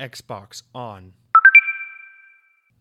[0.00, 1.12] Xbox On.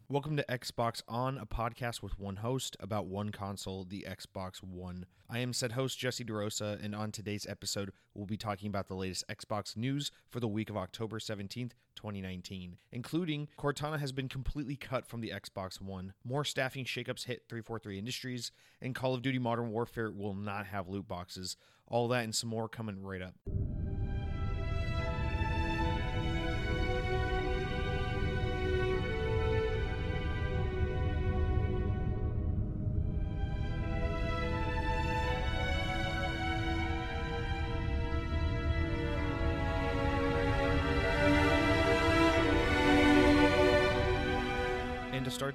[0.10, 5.06] Welcome to Xbox On, a podcast with one host about one console, the Xbox One.
[5.30, 8.96] I am said host Jesse DeRosa, and on today's episode, we'll be talking about the
[8.96, 14.76] latest Xbox news for the week of October 17th, 2019, including Cortana has been completely
[14.76, 18.52] cut from the Xbox One, more staffing shakeups hit 343 Industries,
[18.82, 21.58] and Call of Duty Modern Warfare will not have loot boxes.
[21.88, 23.36] All that and some more coming right up.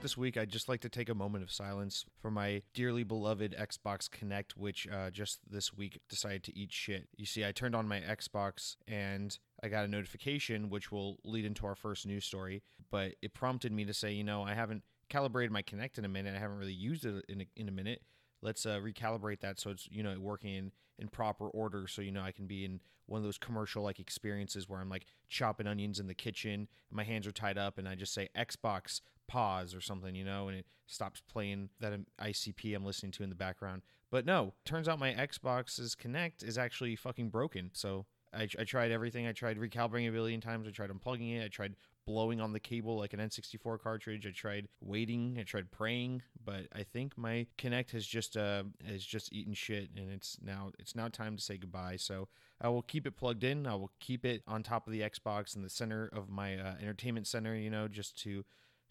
[0.09, 3.55] This week, I'd just like to take a moment of silence for my dearly beloved
[3.55, 7.09] Xbox Kinect, which uh, just this week decided to eat shit.
[7.19, 11.45] You see, I turned on my Xbox and I got a notification, which will lead
[11.45, 14.83] into our first news story, but it prompted me to say, you know, I haven't
[15.11, 16.35] calibrated my Kinect in a minute.
[16.35, 18.01] I haven't really used it in a, in a minute.
[18.43, 21.87] Let's uh, recalibrate that so it's you know working in, in proper order.
[21.89, 24.91] So you know I can be in one of those commercial like experiences where I'm
[24.91, 28.15] like chopping onions in the kitchen, and my hands are tied up, and I just
[28.15, 33.13] say Xbox pause or something, you know, and it stops playing that ICP I'm listening
[33.13, 33.83] to in the background.
[34.11, 37.71] But no, turns out my Xbox's Kinect is actually fucking broken.
[37.75, 39.27] So I, I tried everything.
[39.27, 40.67] I tried recalibrating a billion times.
[40.67, 41.45] I tried unplugging it.
[41.45, 41.77] I tried
[42.09, 44.27] blowing on the cable like an N64 cartridge.
[44.27, 45.37] I tried waiting.
[45.39, 49.91] I tried praying, but I think my Kinect has just uh has just eaten shit,
[49.95, 51.97] and it's now it's now time to say goodbye.
[51.97, 52.29] So
[52.61, 53.67] I will keep it plugged in.
[53.67, 56.75] I will keep it on top of the Xbox in the center of my uh,
[56.81, 57.55] entertainment center.
[57.55, 58.43] You know, just to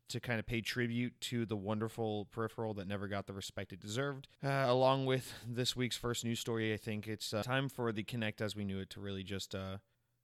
[0.10, 3.80] to kind of pay tribute to the wonderful peripheral that never got the respect it
[3.80, 4.28] deserved.
[4.44, 8.04] Uh, along with this week's first news story, I think it's uh, time for the
[8.04, 9.78] Kinect as we knew it to really just uh,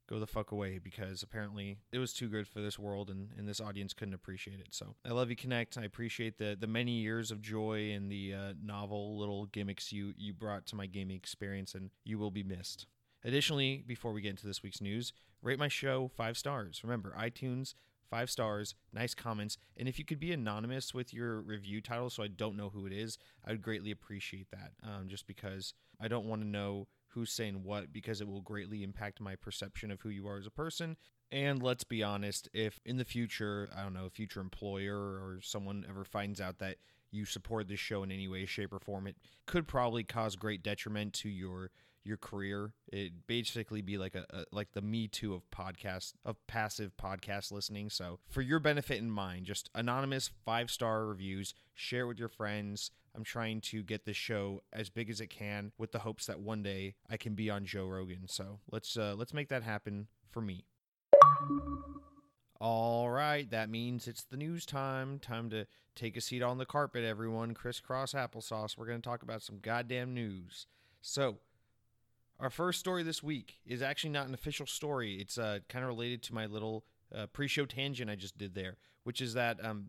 [0.07, 3.47] go the fuck away because apparently it was too good for this world and, and
[3.47, 4.69] this audience couldn't appreciate it.
[4.71, 5.77] So I love you, Kinect.
[5.77, 10.13] I appreciate the the many years of joy and the uh, novel little gimmicks you
[10.17, 12.87] you brought to my gaming experience, and you will be missed.
[13.25, 16.81] Additionally, before we get into this week's news, rate my show five stars.
[16.83, 17.75] Remember, iTunes
[18.13, 22.21] five stars, nice comments, and if you could be anonymous with your review title so
[22.21, 24.73] I don't know who it is, I would greatly appreciate that.
[24.83, 28.83] Um, just because I don't want to know who's saying what because it will greatly
[28.83, 30.97] impact my perception of who you are as a person.
[31.31, 35.39] And let's be honest, if in the future, I don't know, a future employer or
[35.41, 36.77] someone ever finds out that
[37.11, 40.63] you support this show in any way, shape, or form, it could probably cause great
[40.63, 41.69] detriment to your
[42.03, 42.73] your career.
[42.91, 47.51] It basically be like a, a, like the Me Too of podcast of passive podcast
[47.51, 47.89] listening.
[47.89, 51.53] So for your benefit in mind, just anonymous five star reviews.
[51.73, 52.91] Share with your friends.
[53.15, 56.39] I'm trying to get this show as big as it can with the hopes that
[56.39, 58.27] one day I can be on Joe Rogan.
[58.27, 60.65] So let's uh, let's make that happen for me.
[62.59, 65.19] All right, that means it's the news time.
[65.19, 67.53] Time to take a seat on the carpet, everyone.
[67.53, 68.77] Crisscross applesauce.
[68.77, 70.65] We're going to talk about some goddamn news.
[71.01, 71.39] So,
[72.43, 75.15] our first story this week is actually not an official story.
[75.15, 76.83] It's uh, kind of related to my little
[77.15, 79.87] uh, pre show tangent I just did there, which is that um,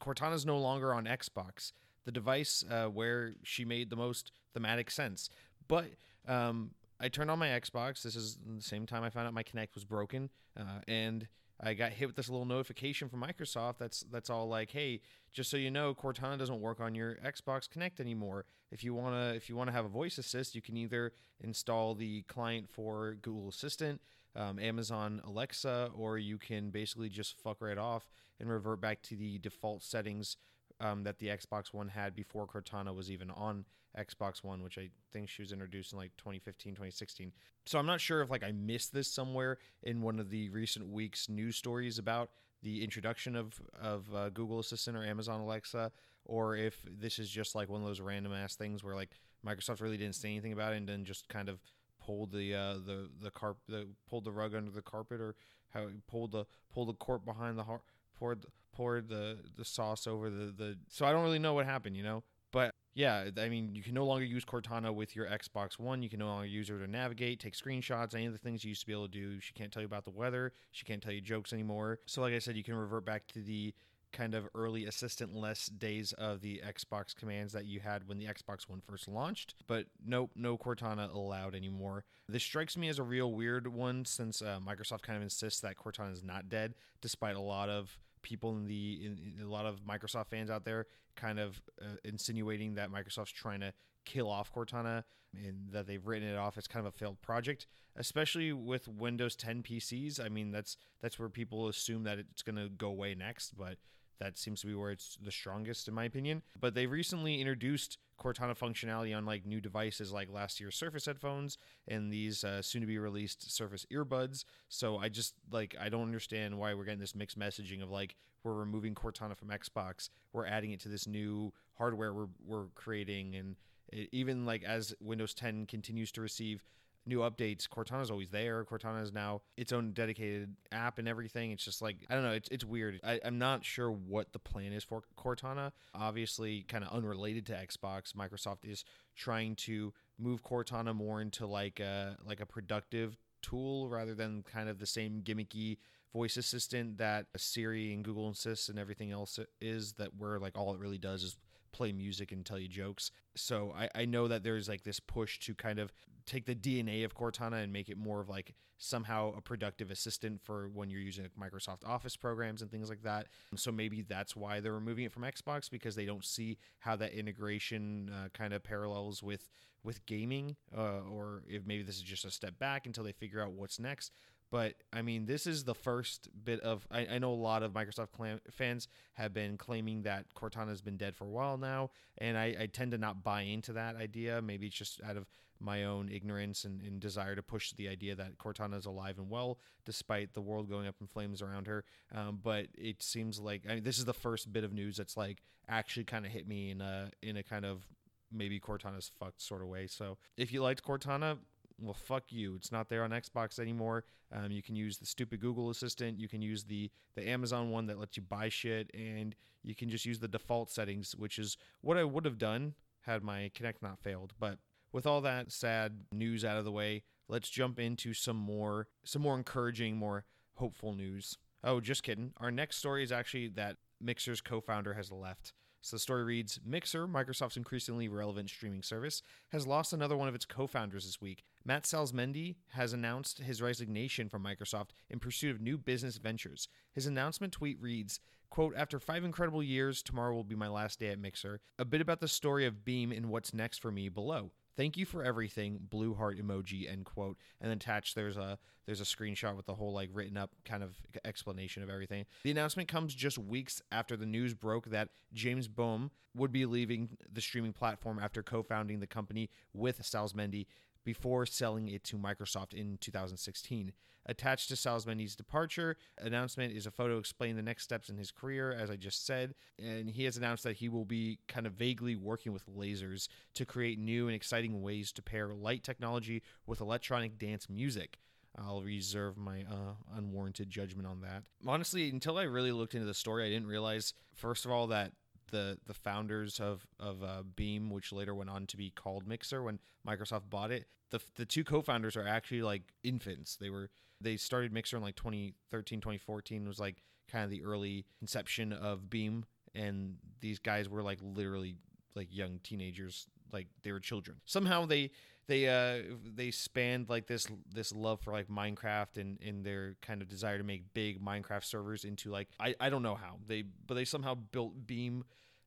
[0.00, 1.72] Cortana's no longer on Xbox,
[2.04, 5.28] the device uh, where she made the most thematic sense.
[5.68, 5.86] But
[6.26, 8.02] um, I turned on my Xbox.
[8.02, 10.30] This is the same time I found out my Kinect was broken.
[10.58, 11.28] Uh, and
[11.60, 15.00] I got hit with this little notification from Microsoft that's that's all like, "Hey,
[15.32, 18.44] just so you know, Cortana doesn't work on your Xbox Kinect anymore.
[18.70, 21.12] If you want to if you want to have a voice assist, you can either
[21.40, 24.00] install the client for Google Assistant,
[24.34, 28.10] um, Amazon Alexa, or you can basically just fuck right off
[28.40, 30.36] and revert back to the default settings
[30.80, 33.64] um, that the Xbox One had before Cortana was even on
[33.98, 37.32] Xbox One, which I think she was introduced in like 2015, 2016.
[37.66, 40.88] So I'm not sure if like I missed this somewhere in one of the recent
[40.88, 42.30] weeks news stories about
[42.62, 45.92] the introduction of of uh, Google Assistant or Amazon Alexa,
[46.24, 49.10] or if this is just like one of those random ass things where like
[49.46, 51.60] Microsoft really didn't say anything about it and then just kind of
[52.04, 55.34] pulled the uh, the the carp the pulled the rug under the carpet or
[55.72, 57.82] how pulled the pulled the court behind the heart
[58.18, 61.96] poured poured the the sauce over the the so I don't really know what happened,
[61.96, 62.22] you know.
[62.52, 66.02] But yeah, I mean, you can no longer use Cortana with your Xbox One.
[66.02, 68.68] You can no longer use her to navigate, take screenshots, any of the things you
[68.68, 69.40] used to be able to do.
[69.40, 70.52] She can't tell you about the weather.
[70.70, 71.98] She can't tell you jokes anymore.
[72.06, 73.74] So, like I said, you can revert back to the
[74.12, 78.26] kind of early assistant less days of the Xbox commands that you had when the
[78.26, 79.56] Xbox One first launched.
[79.66, 82.04] But nope, no Cortana allowed anymore.
[82.28, 85.76] This strikes me as a real weird one since uh, Microsoft kind of insists that
[85.76, 89.66] Cortana is not dead, despite a lot of people in the in, in a lot
[89.66, 93.72] of Microsoft fans out there kind of uh, insinuating that Microsoft's trying to
[94.04, 95.04] kill off Cortana
[95.36, 97.66] and that they've written it off as kind of a failed project,
[97.96, 100.24] especially with Windows 10 PCs.
[100.24, 103.78] I mean, that's that's where people assume that it's going to go away next, but
[104.20, 106.42] that seems to be where it's the strongest in my opinion.
[106.60, 111.58] But they recently introduced Cortana functionality on like new devices like last year's Surface headphones
[111.88, 114.44] and these uh, soon to be released Surface earbuds.
[114.68, 118.14] So I just like I don't understand why we're getting this mixed messaging of like
[118.44, 123.34] we're removing Cortana from Xbox, we're adding it to this new hardware we're we're creating
[123.34, 123.56] and
[123.88, 126.62] it, even like as Windows 10 continues to receive
[127.06, 127.68] new updates.
[127.68, 128.64] Cortana's always there.
[128.64, 131.50] Cortana is now its own dedicated app and everything.
[131.50, 132.32] It's just like I don't know.
[132.32, 133.00] It's it's weird.
[133.04, 135.72] I, I'm not sure what the plan is for Cortana.
[135.94, 141.80] Obviously, kind of unrelated to Xbox, Microsoft is trying to move Cortana more into like
[141.80, 145.76] a like a productive tool rather than kind of the same gimmicky
[146.14, 150.72] voice assistant that Siri and Google Assist and everything else is that where like all
[150.72, 151.36] it really does is
[151.72, 153.10] play music and tell you jokes.
[153.34, 155.92] So I, I know that there's like this push to kind of
[156.24, 160.40] take the DNA of Cortana and make it more of like somehow a productive assistant
[160.40, 163.26] for when you're using like Microsoft Office programs and things like that.
[163.56, 167.12] So maybe that's why they're removing it from Xbox because they don't see how that
[167.12, 169.48] integration uh, kind of parallels with
[169.82, 173.42] with gaming, uh, or if maybe this is just a step back until they figure
[173.42, 174.12] out what's next.
[174.50, 176.86] But I mean, this is the first bit of.
[176.90, 180.80] I, I know a lot of Microsoft clam- fans have been claiming that Cortana has
[180.80, 183.96] been dead for a while now, and I, I tend to not buy into that
[183.96, 184.40] idea.
[184.40, 185.26] Maybe it's just out of
[185.60, 189.30] my own ignorance and, and, desire to push the idea that Cortana is alive and
[189.30, 191.84] well, despite the world going up in flames around her.
[192.14, 195.16] Um, but it seems like I mean, this is the first bit of news that's
[195.16, 197.86] like actually kind of hit me in a in a kind of
[198.32, 199.86] maybe Cortana's fucked sort of way.
[199.86, 201.38] So if you liked Cortana,
[201.80, 202.54] well, fuck you.
[202.54, 204.04] It's not there on Xbox anymore.
[204.32, 206.18] Um, you can use the stupid Google Assistant.
[206.18, 209.88] You can use the the Amazon one that lets you buy shit, and you can
[209.88, 213.82] just use the default settings, which is what I would have done had my Kinect
[213.82, 214.32] not failed.
[214.38, 214.58] But
[214.92, 219.22] with all that sad news out of the way, let's jump into some more some
[219.22, 220.24] more encouraging, more
[220.54, 221.38] hopeful news.
[221.62, 222.32] Oh, just kidding.
[222.38, 225.52] Our next story is actually that Mixer's co-founder has left.
[225.80, 230.34] So the story reads Mixer, Microsoft's increasingly relevant streaming service, has lost another one of
[230.34, 231.44] its co founders this week.
[231.66, 236.68] Matt Salsamendi has announced his resignation from Microsoft in pursuit of new business ventures.
[236.92, 238.20] His announcement tweet reads,
[238.50, 241.60] quote, After five incredible years, tomorrow will be my last day at Mixer.
[241.78, 244.52] A bit about the story of Beam and what's next for me below.
[244.76, 247.38] Thank you for everything, blue heart emoji, end quote.
[247.60, 250.82] And then attached there's a there's a screenshot with the whole like written up kind
[250.82, 252.26] of explanation of everything.
[252.42, 257.16] The announcement comes just weeks after the news broke that James Boehm would be leaving
[257.32, 260.66] the streaming platform after co-founding the company with Salsamendi
[261.04, 263.92] before selling it to Microsoft in 2016.
[264.26, 268.72] Attached to Salsamendi's departure announcement is a photo explaining the next steps in his career,
[268.72, 269.54] as I just said.
[269.78, 273.66] And he has announced that he will be kind of vaguely working with lasers to
[273.66, 278.18] create new and exciting ways to pair light technology with electronic dance music.
[278.56, 281.42] I'll reserve my uh, unwarranted judgment on that.
[281.66, 285.12] Honestly, until I really looked into the story, I didn't realize, first of all, that
[285.50, 289.62] the the founders of of uh, Beam, which later went on to be called Mixer
[289.62, 290.86] when Microsoft bought it.
[291.10, 293.56] The the two co-founders are actually like infants.
[293.56, 298.06] They were they started Mixer in like 2013, 2014 was like kind of the early
[298.18, 301.76] conception of Beam, and these guys were like literally
[302.14, 304.38] like young teenagers, like they were children.
[304.44, 305.10] Somehow they
[305.46, 310.22] they uh they spanned like this this love for like Minecraft and in their kind
[310.22, 313.36] of desire to make big Minecraft servers into like I I don't know how.
[313.46, 315.24] They but they somehow built Beam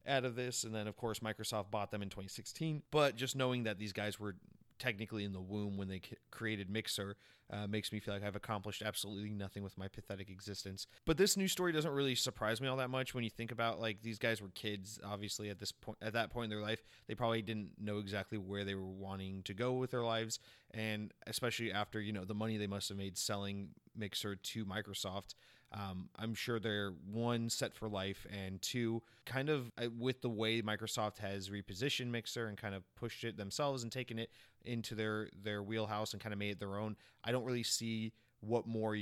[0.07, 3.63] out of this and then of course Microsoft bought them in 2016 but just knowing
[3.63, 4.36] that these guys were
[4.79, 7.17] technically in the womb when they created Mixer
[7.51, 10.86] uh, makes me feel like I've accomplished absolutely nothing with my pathetic existence.
[11.05, 13.79] But this new story doesn't really surprise me all that much when you think about
[13.79, 16.84] like these guys were kids, obviously at this point, at that point in their life,
[17.07, 20.39] they probably didn't know exactly where they were wanting to go with their lives,
[20.72, 25.34] and especially after you know the money they must have made selling Mixer to Microsoft.
[25.74, 30.29] Um, I'm sure they're one set for life, and two, kind of uh, with the
[30.29, 34.31] way Microsoft has repositioned Mixer and kind of pushed it themselves and taken it
[34.63, 36.95] into their their wheelhouse and kind of made it their own.
[37.24, 38.97] I don't really see what more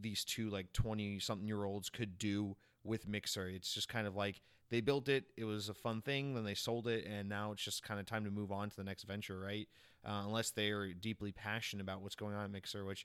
[0.00, 3.48] these two like 20 something year olds could do with Mixer.
[3.48, 6.54] It's just kind of like they built it, it was a fun thing, then they
[6.54, 9.02] sold it, and now it's just kind of time to move on to the next
[9.02, 9.68] venture, right?
[10.04, 13.04] Uh, unless they are deeply passionate about what's going on at Mixer, which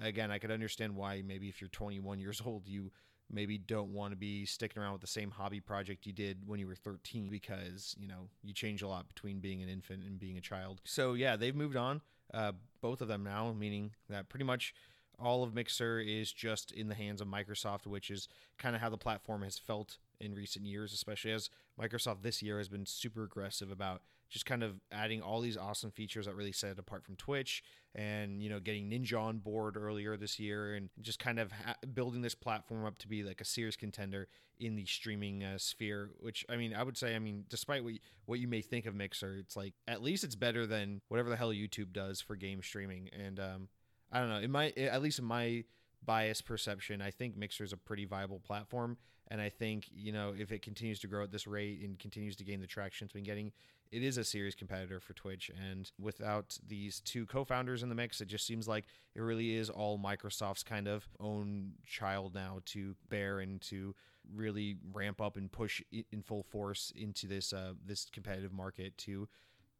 [0.00, 2.92] again, I could understand why maybe if you're 21 years old, you
[3.30, 6.60] maybe don't want to be sticking around with the same hobby project you did when
[6.60, 10.18] you were 13 because, you know, you change a lot between being an infant and
[10.18, 10.80] being a child.
[10.84, 14.74] So, yeah, they've moved on, uh, both of them now, meaning that pretty much
[15.18, 18.90] all of Mixer is just in the hands of Microsoft, which is kind of how
[18.90, 23.24] the platform has felt in recent years, especially as Microsoft this year has been super
[23.24, 24.02] aggressive about
[24.34, 27.62] just kind of adding all these awesome features that really set it apart from Twitch
[27.94, 31.76] and, you know, getting Ninja on board earlier this year and just kind of ha-
[31.94, 34.26] building this platform up to be like a serious contender
[34.58, 37.92] in the streaming uh, sphere, which I mean, I would say, I mean, despite what
[37.92, 41.30] you, what you may think of Mixer, it's like at least it's better than whatever
[41.30, 43.10] the hell YouTube does for game streaming.
[43.16, 43.68] And um,
[44.10, 45.62] I don't know, in my at least in my
[46.04, 48.96] biased perception, I think Mixer is a pretty viable platform.
[49.28, 52.36] And I think, you know, if it continues to grow at this rate and continues
[52.36, 53.52] to gain the traction it's been getting,
[53.90, 55.50] it is a serious competitor for Twitch.
[55.50, 59.56] And without these two co founders in the mix, it just seems like it really
[59.56, 63.94] is all Microsoft's kind of own child now to bear and to
[64.34, 69.28] really ramp up and push in full force into this uh, this competitive market to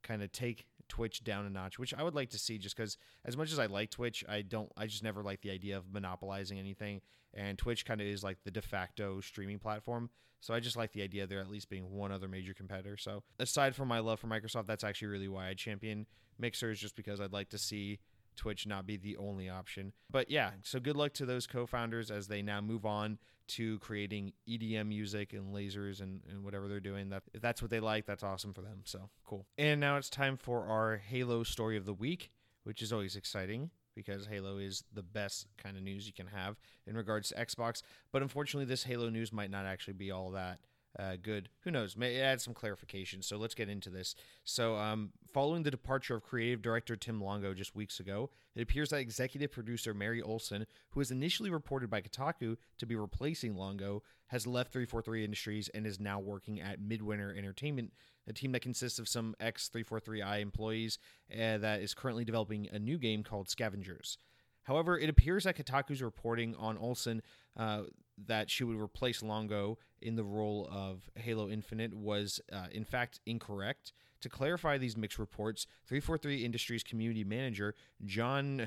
[0.03, 2.99] kind of take Twitch down a notch, which I would like to see just because
[3.25, 5.93] as much as I like Twitch, I don't I just never like the idea of
[5.93, 7.01] monopolizing anything.
[7.33, 10.11] And Twitch kind of is like the de facto streaming platform.
[10.41, 12.97] So I just like the idea there at least being one other major competitor.
[12.97, 16.07] So aside from my love for Microsoft, that's actually really why I champion
[16.39, 17.99] Mixer is just because I'd like to see
[18.37, 19.93] Twitch not be the only option.
[20.11, 24.33] But yeah, so good luck to those co-founders as they now move on to creating
[24.49, 27.11] EDM music and lasers and, and whatever they're doing.
[27.11, 28.81] That if that's what they like, that's awesome for them.
[28.85, 29.47] So cool.
[29.59, 32.31] And now it's time for our Halo story of the week,
[32.65, 36.57] which is always exciting because Halo is the best kind of news you can have
[36.87, 37.83] in regards to Xbox.
[38.13, 40.59] But unfortunately, this Halo news might not actually be all that
[40.99, 41.49] uh, good.
[41.63, 41.97] Who knows?
[41.97, 43.23] May add some clarification.
[43.23, 44.15] So let's get into this.
[44.45, 48.91] So, um, following the departure of creative director Tim Longo just weeks ago, it appears
[48.91, 54.03] that executive producer Mary Olson, who was initially reported by Kotaku to be replacing Longo,
[54.29, 57.93] has left 343 Industries and is now working at Midwinter Entertainment,
[58.29, 60.99] a team that consists of some ex 343i employees
[61.33, 64.19] uh, that is currently developing a new game called Scavengers.
[64.65, 67.23] However, it appears that Kotaku's reporting on Olson
[67.57, 67.83] uh,
[68.27, 73.21] that she would replace Longo in the role of Halo Infinite was, uh, in fact,
[73.27, 73.93] incorrect.
[74.21, 77.75] To clarify these mixed reports, 343 Industries community manager
[78.07, 78.67] John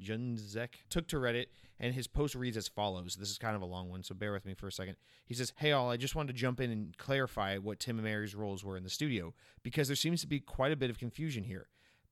[0.00, 1.46] Junyszek took to Reddit,
[1.78, 3.14] and his post reads as follows.
[3.14, 4.96] This is kind of a long one, so bear with me for a second.
[5.24, 8.04] He says, Hey, all, I just wanted to jump in and clarify what Tim and
[8.04, 10.98] Mary's roles were in the studio, because there seems to be quite a bit of
[10.98, 11.68] confusion here.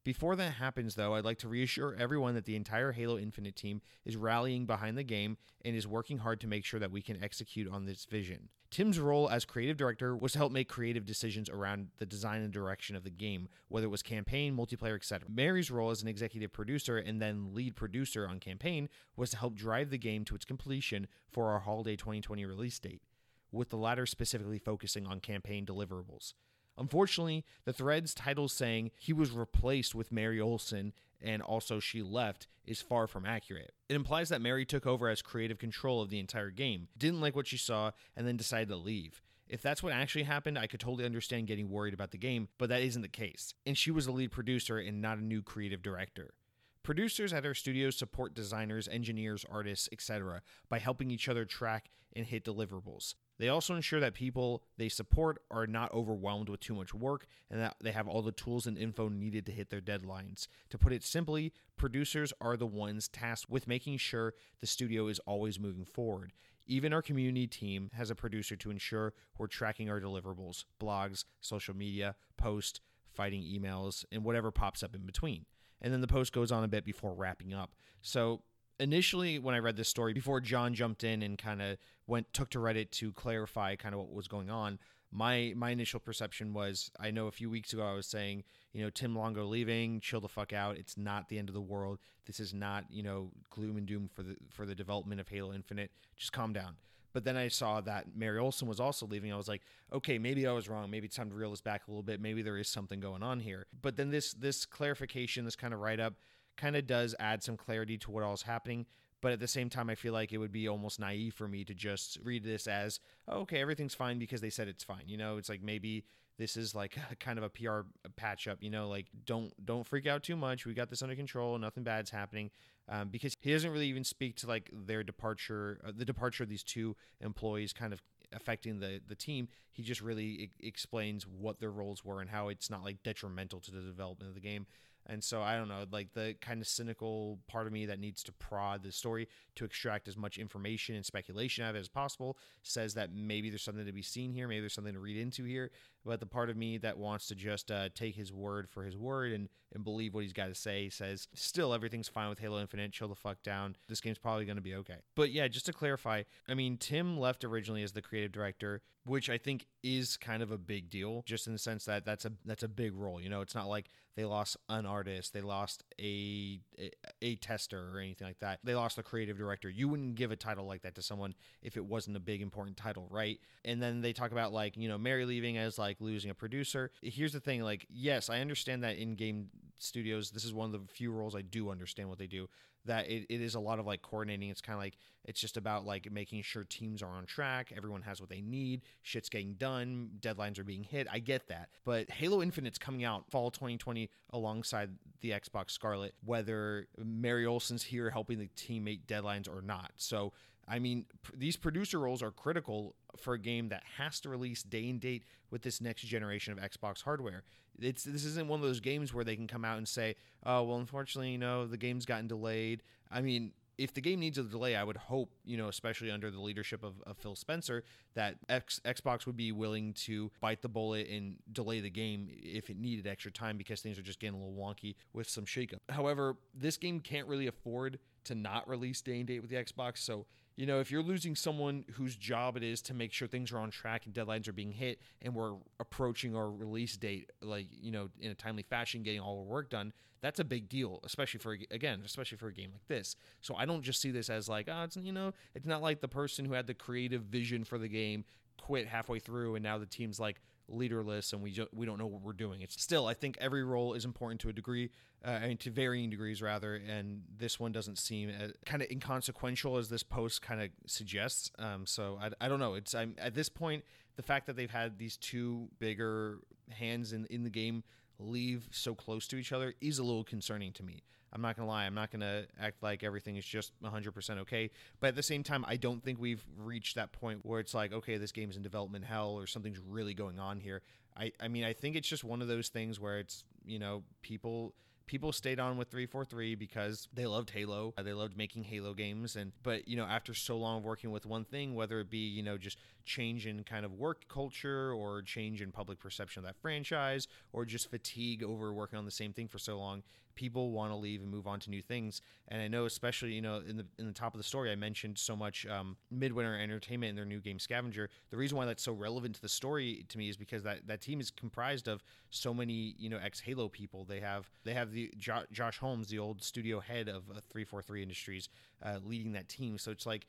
[0.06, 3.82] Before that happens, though, I'd like to reassure everyone that the entire Halo Infinite team
[4.04, 7.20] is rallying behind the game and is working hard to make sure that we can
[7.24, 8.48] execute on this vision.
[8.70, 12.52] Tim's role as creative director was to help make creative decisions around the design and
[12.52, 15.28] direction of the game, whether it was campaign, multiplayer, etc.
[15.28, 19.56] Mary's role as an executive producer and then lead producer on campaign was to help
[19.56, 23.02] drive the game to its completion for our holiday 2020 release date,
[23.50, 26.34] with the latter specifically focusing on campaign deliverables.
[26.78, 30.92] Unfortunately, the thread's title saying he was replaced with Mary Olson
[31.22, 33.72] and also she left is far from accurate.
[33.88, 37.36] It implies that Mary took over as creative control of the entire game, didn't like
[37.36, 39.22] what she saw, and then decided to leave.
[39.48, 42.68] If that's what actually happened, I could totally understand getting worried about the game, but
[42.68, 43.54] that isn't the case.
[43.64, 46.34] And she was the lead producer and not a new creative director.
[46.82, 50.42] Producers at our studios support designers, engineers, artists, etc.
[50.68, 53.14] by helping each other track and hit deliverables.
[53.38, 57.60] They also ensure that people they support are not overwhelmed with too much work and
[57.60, 60.48] that they have all the tools and info needed to hit their deadlines.
[60.70, 65.18] To put it simply, producers are the ones tasked with making sure the studio is
[65.20, 66.32] always moving forward.
[66.66, 71.76] Even our community team has a producer to ensure we're tracking our deliverables, blogs, social
[71.76, 72.80] media, posts,
[73.14, 75.46] fighting emails, and whatever pops up in between.
[75.80, 77.74] And then the post goes on a bit before wrapping up.
[78.00, 78.42] So
[78.78, 82.50] initially when I read this story before John jumped in and kind of went took
[82.50, 84.78] to Reddit to clarify kind of what was going on,
[85.10, 88.82] my my initial perception was I know a few weeks ago I was saying, you
[88.82, 90.76] know, Tim Longo leaving, chill the fuck out.
[90.76, 91.98] It's not the end of the world.
[92.26, 95.52] This is not, you know, gloom and doom for the for the development of Halo
[95.52, 95.90] Infinite.
[96.16, 96.76] Just calm down.
[97.12, 99.32] But then I saw that Mary Olson was also leaving.
[99.32, 100.90] I was like, okay, maybe I was wrong.
[100.90, 102.20] Maybe it's time to reel this back a little bit.
[102.20, 103.66] Maybe there is something going on here.
[103.80, 106.14] But then this this clarification, this kind of write up
[106.56, 108.86] kind of does add some clarity to what all is happening.
[109.22, 111.64] But at the same time, I feel like it would be almost naive for me
[111.64, 115.04] to just read this as, oh, okay, everything's fine because they said it's fine.
[115.06, 116.04] You know, it's like maybe
[116.38, 117.80] this is like a, kind of a PR
[118.16, 118.58] patch up.
[118.62, 120.66] You know, like don't don't freak out too much.
[120.66, 121.58] We got this under control.
[121.58, 122.50] Nothing bad's happening.
[122.88, 126.48] Um, because he doesn't really even speak to like their departure, uh, the departure of
[126.48, 128.00] these two employees, kind of
[128.32, 129.48] affecting the the team.
[129.72, 133.60] He just really I- explains what their roles were and how it's not like detrimental
[133.60, 134.66] to the development of the game.
[135.08, 138.22] And so I don't know, like the kind of cynical part of me that needs
[138.24, 141.88] to prod the story to extract as much information and speculation out of it as
[141.88, 145.16] possible says that maybe there's something to be seen here, maybe there's something to read
[145.16, 145.70] into here.
[146.06, 148.96] But the part of me that wants to just uh, take his word for his
[148.96, 152.60] word and, and believe what he's got to say says, still, everything's fine with Halo
[152.60, 152.92] Infinite.
[152.92, 153.76] Chill the fuck down.
[153.88, 154.98] This game's probably going to be okay.
[155.16, 159.30] But yeah, just to clarify, I mean, Tim left originally as the creative director, which
[159.30, 162.32] I think is kind of a big deal, just in the sense that that's a
[162.44, 163.20] that's a big role.
[163.20, 166.90] You know, it's not like they lost an artist, they lost a, a
[167.22, 168.58] a tester or anything like that.
[168.64, 169.70] They lost the creative director.
[169.70, 172.76] You wouldn't give a title like that to someone if it wasn't a big important
[172.76, 173.38] title, right?
[173.64, 176.90] And then they talk about like you know Mary leaving as like losing a producer.
[177.02, 179.48] Here's the thing, like yes, I understand that in game
[179.78, 182.48] studios, this is one of the few roles I do understand what they do
[182.86, 184.48] that it, it is a lot of like coordinating.
[184.48, 188.02] It's kind of like it's just about like making sure teams are on track, everyone
[188.02, 191.06] has what they need, shit's getting done, deadlines are being hit.
[191.12, 191.68] I get that.
[191.84, 198.10] But Halo Infinite's coming out fall 2020 alongside the Xbox Scarlett, whether Mary Olson's here
[198.10, 199.92] helping the teammate deadlines or not.
[199.96, 200.32] So
[200.68, 204.88] I mean, these producer roles are critical for a game that has to release day
[204.88, 207.44] and date with this next generation of Xbox hardware.
[207.78, 210.62] It's this isn't one of those games where they can come out and say, "Oh,
[210.64, 214.42] well, unfortunately, you know, the game's gotten delayed." I mean, if the game needs a
[214.42, 218.36] delay, I would hope, you know, especially under the leadership of, of Phil Spencer, that
[218.48, 222.78] X, Xbox would be willing to bite the bullet and delay the game if it
[222.78, 225.78] needed extra time because things are just getting a little wonky with some shakeup.
[225.90, 229.98] However, this game can't really afford to not release day and date with the Xbox,
[229.98, 233.52] so you know, if you're losing someone whose job it is to make sure things
[233.52, 237.66] are on track and deadlines are being hit and we're approaching our release date, like,
[237.70, 241.00] you know, in a timely fashion, getting all our work done, that's a big deal,
[241.04, 243.16] especially for, again, especially for a game like this.
[243.42, 246.00] So I don't just see this as like, oh, it's, you know, it's not like
[246.00, 248.24] the person who had the creative vision for the game
[248.58, 252.06] quit halfway through and now the team's like, leaderless and we ju- we don't know
[252.06, 252.60] what we're doing.
[252.60, 254.90] It's still I think every role is important to a degree,
[255.24, 258.32] uh, to varying degrees rather, and this one doesn't seem
[258.64, 261.50] kind of inconsequential as this post kind of suggests.
[261.58, 262.74] Um, so I, I don't know.
[262.74, 263.84] It's I'm at this point
[264.16, 266.38] the fact that they've had these two bigger
[266.70, 267.84] hands in in the game
[268.18, 271.02] leave so close to each other is a little concerning to me.
[271.36, 271.84] I'm not gonna lie.
[271.84, 274.70] I'm not gonna act like everything is just 100% okay.
[275.00, 277.92] But at the same time, I don't think we've reached that point where it's like,
[277.92, 280.80] okay, this game's in development hell or something's really going on here.
[281.14, 284.02] I, I mean, I think it's just one of those things where it's, you know,
[284.22, 284.72] people
[285.06, 287.94] people stayed on with 343 because they loved Halo.
[288.02, 291.26] They loved making Halo games and but you know, after so long of working with
[291.26, 295.22] one thing, whether it be, you know, just change in kind of work culture or
[295.22, 299.32] change in public perception of that franchise or just fatigue over working on the same
[299.32, 300.02] thing for so long,
[300.36, 302.20] people want to leave and move on to new things.
[302.48, 304.76] And I know, especially you know, in the in the top of the story, I
[304.76, 308.08] mentioned so much um, Midwinter Entertainment and their new game Scavenger.
[308.30, 311.00] The reason why that's so relevant to the story to me is because that that
[311.00, 314.04] team is comprised of so many you know ex Halo people.
[314.04, 318.02] They have they have the jo- Josh Holmes, the old studio head of uh, 343
[318.02, 318.48] Industries,
[318.84, 319.78] uh, leading that team.
[319.78, 320.26] So it's like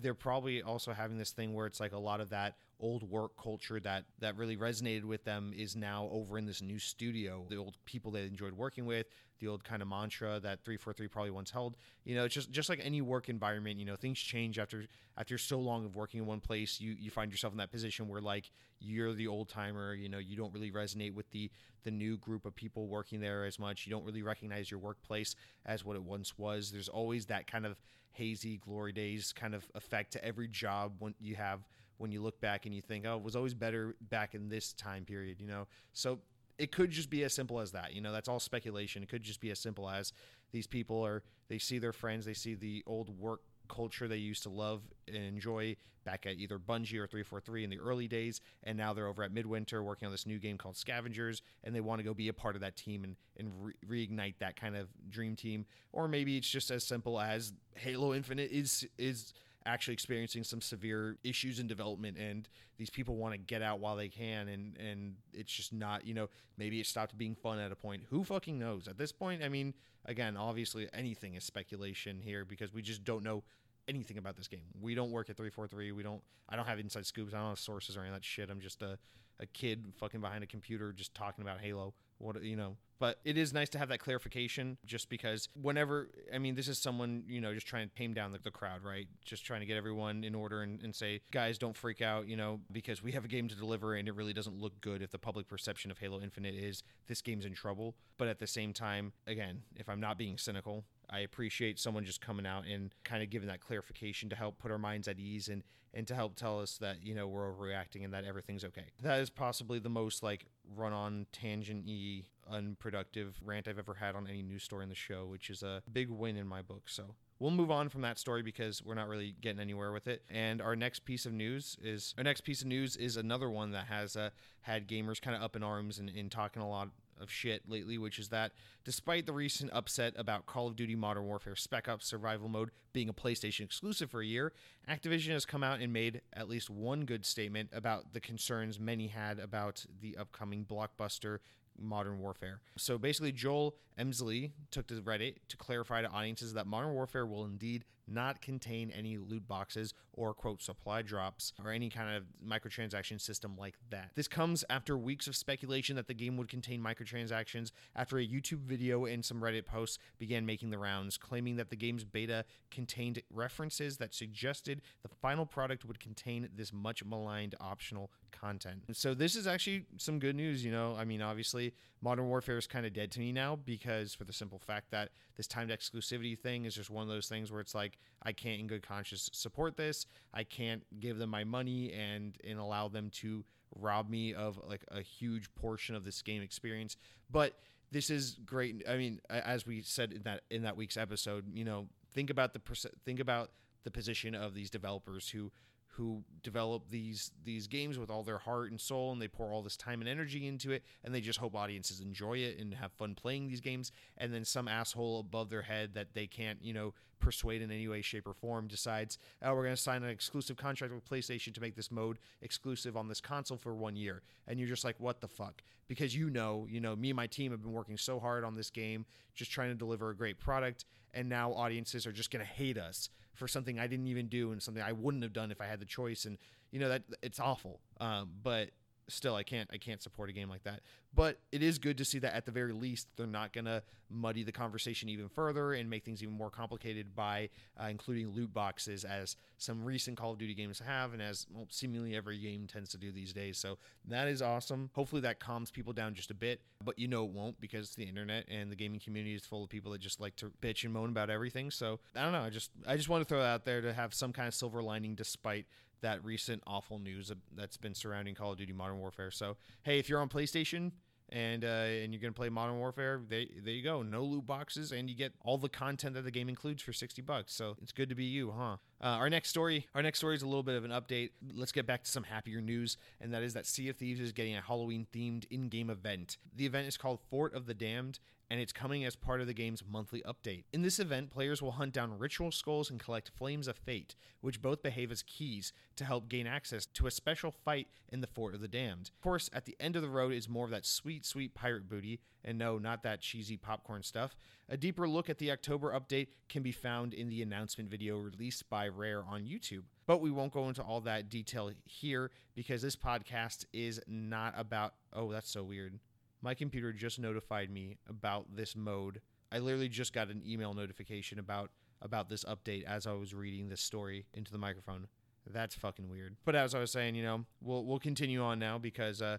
[0.00, 3.32] they're probably also having this thing where it's like a lot of that old work
[3.42, 7.46] culture that that really resonated with them is now over in this new studio.
[7.48, 9.06] The old people they enjoyed working with
[9.38, 11.76] the old kind of mantra that 343 probably once held.
[12.04, 14.84] You know it's just just like any work environment you know things change after
[15.16, 16.80] after so long of working in one place.
[16.80, 20.18] You you find yourself in that position where like you're the old timer you know
[20.18, 21.50] you don't really resonate with the
[21.84, 23.86] the new group of people working there as much.
[23.86, 26.72] You don't really recognize your workplace as what it once was.
[26.72, 27.76] There's always that kind of
[28.16, 31.60] hazy glory days kind of effect to every job when you have
[31.98, 34.74] when you look back and you think, oh, it was always better back in this
[34.74, 35.66] time period, you know?
[35.94, 36.18] So
[36.58, 37.94] it could just be as simple as that.
[37.94, 39.02] You know, that's all speculation.
[39.02, 40.12] It could just be as simple as
[40.52, 44.42] these people are, they see their friends, they see the old work culture they used
[44.44, 45.76] to love and enjoy
[46.06, 49.32] back at either Bungie or 343 in the early days, and now they're over at
[49.32, 52.32] Midwinter working on this new game called Scavengers, and they want to go be a
[52.32, 55.66] part of that team and, and re- reignite that kind of dream team.
[55.92, 59.34] Or maybe it's just as simple as Halo Infinite is is
[59.66, 62.48] actually experiencing some severe issues in development and
[62.78, 66.14] these people want to get out while they can and and it's just not you
[66.14, 68.02] know maybe it stopped being fun at a point.
[68.10, 68.88] Who fucking knows?
[68.88, 69.74] At this point i mean
[70.04, 73.42] again obviously anything is speculation here because we just don't know
[73.88, 74.66] anything about this game.
[74.80, 77.34] We don't work at 343 we don't i don't have inside scoops.
[77.34, 78.50] I don't have sources or any of that shit.
[78.50, 78.98] I'm just a,
[79.40, 83.36] a kid fucking behind a computer just talking about halo what you know but it
[83.36, 87.40] is nice to have that clarification just because whenever i mean this is someone you
[87.40, 89.06] know just trying to tame down the, the crowd right?
[89.24, 92.36] Just trying to get everyone in order and, and say guys don't freak out you
[92.36, 95.10] know because we have a game to deliver and it really doesn't look good if
[95.10, 97.94] the public perception of halo infinite is this game's in trouble.
[98.18, 102.20] But at the same time again if i'm not being cynical I appreciate someone just
[102.20, 105.48] coming out and kind of giving that clarification to help put our minds at ease
[105.48, 105.62] and
[105.94, 108.84] and to help tell us that you know we're overreacting and that everything's okay.
[109.02, 114.14] That is possibly the most like run on tangent y unproductive rant I've ever had
[114.14, 116.88] on any news story in the show, which is a big win in my book.
[116.88, 120.22] So we'll move on from that story because we're not really getting anywhere with it.
[120.30, 123.72] And our next piece of news is our next piece of news is another one
[123.72, 126.88] that has uh, had gamers kind of up in arms and, and talking a lot
[127.20, 128.52] of shit lately, which is that
[128.84, 133.08] despite the recent upset about Call of Duty Modern Warfare Spec Ops Survival Mode being
[133.08, 134.52] a PlayStation exclusive for a year,
[134.88, 139.08] Activision has come out and made at least one good statement about the concerns many
[139.08, 141.38] had about the upcoming blockbuster
[141.78, 142.60] Modern Warfare.
[142.76, 147.44] So basically, Joel Emslie took to Reddit to clarify to audiences that Modern Warfare will
[147.44, 153.20] indeed not contain any loot boxes or quote supply drops or any kind of microtransaction
[153.20, 154.10] system like that.
[154.14, 158.60] This comes after weeks of speculation that the game would contain microtransactions after a YouTube
[158.60, 163.22] video and some Reddit posts began making the rounds claiming that the game's beta contained
[163.30, 168.82] references that suggested the final product would contain this much maligned optional content.
[168.92, 170.96] So this is actually some good news, you know.
[170.98, 174.32] I mean, obviously Modern Warfare is kind of dead to me now because for the
[174.32, 177.74] simple fact that this timed exclusivity thing is just one of those things where it's
[177.96, 180.06] like I can't in good conscience support this.
[180.34, 184.84] I can't give them my money and and allow them to rob me of like
[184.88, 186.96] a huge portion of this game experience.
[187.30, 187.58] But
[187.90, 188.82] this is great.
[188.88, 192.52] I mean, as we said in that in that week's episode, you know, think about
[192.52, 192.60] the
[193.04, 193.50] think about
[193.84, 195.52] the position of these developers who
[195.96, 199.62] who develop these these games with all their heart and soul and they pour all
[199.62, 202.92] this time and energy into it and they just hope audiences enjoy it and have
[202.92, 206.72] fun playing these games and then some asshole above their head that they can't you
[206.72, 210.10] know persuade in any way shape or form decides oh we're going to sign an
[210.10, 214.22] exclusive contract with PlayStation to make this mode exclusive on this console for 1 year.
[214.46, 215.62] And you're just like what the fuck?
[215.88, 218.54] Because you know you know me and my team have been working so hard on
[218.54, 222.44] this game just trying to deliver a great product and now audiences are just going
[222.44, 225.50] to hate us for something I didn't even do and something I wouldn't have done
[225.50, 226.24] if I had the choice.
[226.24, 226.38] And
[226.70, 227.80] you know that it's awful.
[228.00, 228.70] Um, but
[229.08, 230.80] still I can't I can't support a game like that.
[231.14, 233.82] But it is good to see that at the very least they're not going to
[234.10, 237.48] muddy the conversation even further and make things even more complicated by
[237.80, 241.66] uh, including loot boxes as some recent Call of Duty games have and as well,
[241.70, 243.56] seemingly every game tends to do these days.
[243.58, 244.90] So that is awesome.
[244.94, 248.04] Hopefully that calms people down just a bit, but you know it won't because the
[248.04, 250.92] internet and the gaming community is full of people that just like to bitch and
[250.92, 251.70] moan about everything.
[251.70, 253.92] So I don't know, I just I just want to throw that out there to
[253.92, 255.66] have some kind of silver lining despite
[256.02, 259.30] that recent awful news that's been surrounding Call of Duty Modern Warfare.
[259.30, 260.92] So, hey, if you're on PlayStation
[261.30, 264.02] and uh, and you're gonna play Modern Warfare, they, there you go.
[264.02, 267.20] No loot boxes, and you get all the content that the game includes for sixty
[267.20, 267.52] bucks.
[267.52, 268.76] So it's good to be you, huh?
[269.00, 271.30] Uh, our next story, our next story is a little bit of an update.
[271.52, 274.32] Let's get back to some happier news, and that is that Sea of Thieves is
[274.32, 276.36] getting a Halloween themed in-game event.
[276.54, 279.54] The event is called Fort of the Damned, and it's coming as part of the
[279.54, 280.64] game's monthly update.
[280.72, 284.62] In this event, players will hunt down ritual skulls and collect Flames of Fate, which
[284.62, 288.54] both behave as keys to help gain access to a special fight in the Fort
[288.54, 289.10] of the Damned.
[289.14, 291.88] Of course, at the end of the road is more of that sweet, sweet pirate
[291.88, 294.36] booty, and no, not that cheesy popcorn stuff.
[294.68, 298.68] A deeper look at the October update can be found in the announcement video released
[298.70, 299.84] by Rare on YouTube.
[300.06, 304.94] But we won't go into all that detail here because this podcast is not about.
[305.12, 305.98] Oh, that's so weird
[306.46, 309.20] my computer just notified me about this mode.
[309.50, 313.68] I literally just got an email notification about about this update as I was reading
[313.68, 315.08] this story into the microphone.
[315.44, 316.36] That's fucking weird.
[316.44, 319.38] But as I was saying, you know, we'll we'll continue on now because uh,